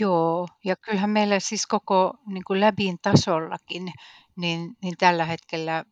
Joo, 0.00 0.48
ja 0.64 0.76
kyllähän 0.76 1.10
meillä 1.10 1.40
siis 1.40 1.66
koko 1.66 2.14
niin 2.26 2.44
kuin 2.46 2.60
läbin 2.60 2.96
tasollakin, 3.02 3.92
niin, 4.36 4.70
niin 4.82 4.94
tällä 4.98 5.24
hetkellä 5.24 5.84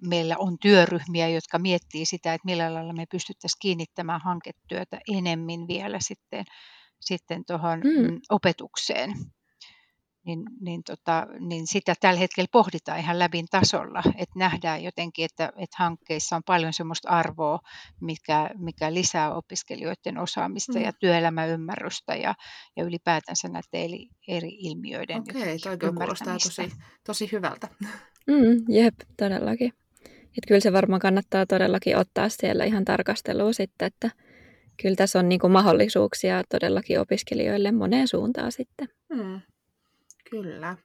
meillä 0.00 0.36
on 0.38 0.56
työryhmiä, 0.58 1.28
jotka 1.28 1.58
miettii 1.58 2.06
sitä, 2.06 2.34
että 2.34 2.46
millä 2.46 2.74
lailla 2.74 2.92
me 2.92 3.06
pystyttäisiin 3.10 3.58
kiinnittämään 3.60 4.20
hanketyötä 4.20 4.98
enemmän 5.12 5.68
vielä 5.68 5.98
sitten, 6.00 6.44
sitten 7.00 7.44
tuohon 7.46 7.78
mm. 7.78 8.20
opetukseen 8.30 9.14
niin, 10.26 10.42
niin, 10.60 10.84
tota, 10.84 11.26
niin 11.40 11.66
sitä 11.66 11.94
tällä 12.00 12.18
hetkellä 12.18 12.48
pohditaan 12.52 12.98
ihan 12.98 13.18
läbin 13.18 13.46
tasolla, 13.50 14.02
että 14.06 14.38
nähdään 14.38 14.84
jotenkin, 14.84 15.24
että, 15.24 15.52
että 15.56 15.76
hankkeissa 15.78 16.36
on 16.36 16.42
paljon 16.46 16.72
sellaista 16.72 17.08
arvoa, 17.08 17.58
mikä, 18.00 18.50
mikä 18.58 18.94
lisää 18.94 19.34
opiskelijoiden 19.34 20.18
osaamista 20.18 20.78
mm. 20.78 20.84
ja 20.84 20.92
työelämäymmärrystä 20.92 22.14
ja, 22.16 22.34
ja 22.76 22.84
ylipäätänsä 22.84 23.48
näiden 23.48 23.80
eri, 23.90 24.08
eri 24.28 24.56
ilmiöiden 24.58 25.20
Okei, 25.20 25.58
toi 25.58 25.78
kuulostaa 25.78 26.34
tosi, 26.34 26.72
tosi 27.06 27.32
hyvältä. 27.32 27.68
Mm, 28.26 28.64
jep, 28.68 28.94
todellakin. 29.16 29.72
Et 30.38 30.46
kyllä 30.48 30.60
se 30.60 30.72
varmaan 30.72 31.00
kannattaa 31.00 31.46
todellakin 31.46 31.96
ottaa 31.96 32.28
siellä 32.28 32.64
ihan 32.64 32.84
tarkasteluun 32.84 33.54
sitten, 33.54 33.86
että 33.86 34.10
kyllä 34.82 34.96
tässä 34.96 35.18
on 35.18 35.28
niinku 35.28 35.48
mahdollisuuksia 35.48 36.42
todellakin 36.48 37.00
opiskelijoille 37.00 37.72
moneen 37.72 38.08
suuntaan 38.08 38.52
sitten. 38.52 38.88
Mm. 39.08 39.40
Kyllä. 40.42 40.76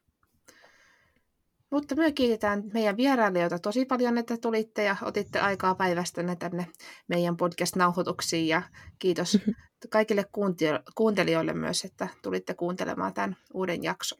Mutta 1.69 1.95
me 1.95 2.11
kiitetään 2.11 2.63
meidän 2.73 2.97
vierailijoita 2.97 3.59
tosi 3.59 3.85
paljon, 3.85 4.17
että 4.17 4.37
tulitte 4.37 4.83
ja 4.83 4.95
otitte 5.01 5.39
aikaa 5.39 5.75
päivästänne 5.75 6.35
tänne 6.35 6.67
meidän 7.07 7.37
podcast-nauhoituksiin. 7.37 8.47
Ja 8.47 8.61
kiitos 8.99 9.37
kaikille 9.89 10.25
kuuntelijoille 10.95 11.53
myös, 11.53 11.85
että 11.85 12.07
tulitte 12.21 12.53
kuuntelemaan 12.53 13.13
tämän 13.13 13.35
uuden 13.53 13.83
jakson. 13.83 14.19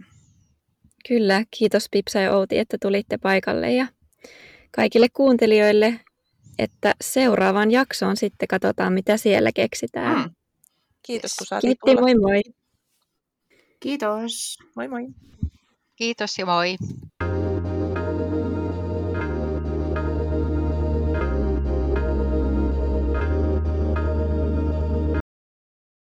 Kyllä, 1.07 1.43
kiitos 1.57 1.87
Pipsa 1.91 2.19
ja 2.19 2.37
Outi, 2.37 2.57
että 2.57 2.77
tulitte 2.81 3.17
paikalle 3.17 3.73
ja 3.73 3.87
kaikille 4.71 5.07
kuuntelijoille, 5.13 5.99
että 6.59 6.95
seuraavaan 7.01 7.71
jaksoon 7.71 8.17
sitten 8.17 8.47
katsotaan, 8.47 8.93
mitä 8.93 9.17
siellä 9.17 9.51
keksitään. 9.51 10.17
Mm. 10.17 10.35
Kiitos, 11.05 11.35
kun 11.35 11.47
saatiin 11.47 11.77
Kiitti, 11.85 12.01
moi 12.01 12.15
moi. 12.15 12.41
Kiitos. 13.79 14.57
Moi 14.75 14.87
moi. 14.87 15.05
Kiitos 15.95 16.35
ja 16.37 16.45
moi. 16.45 16.77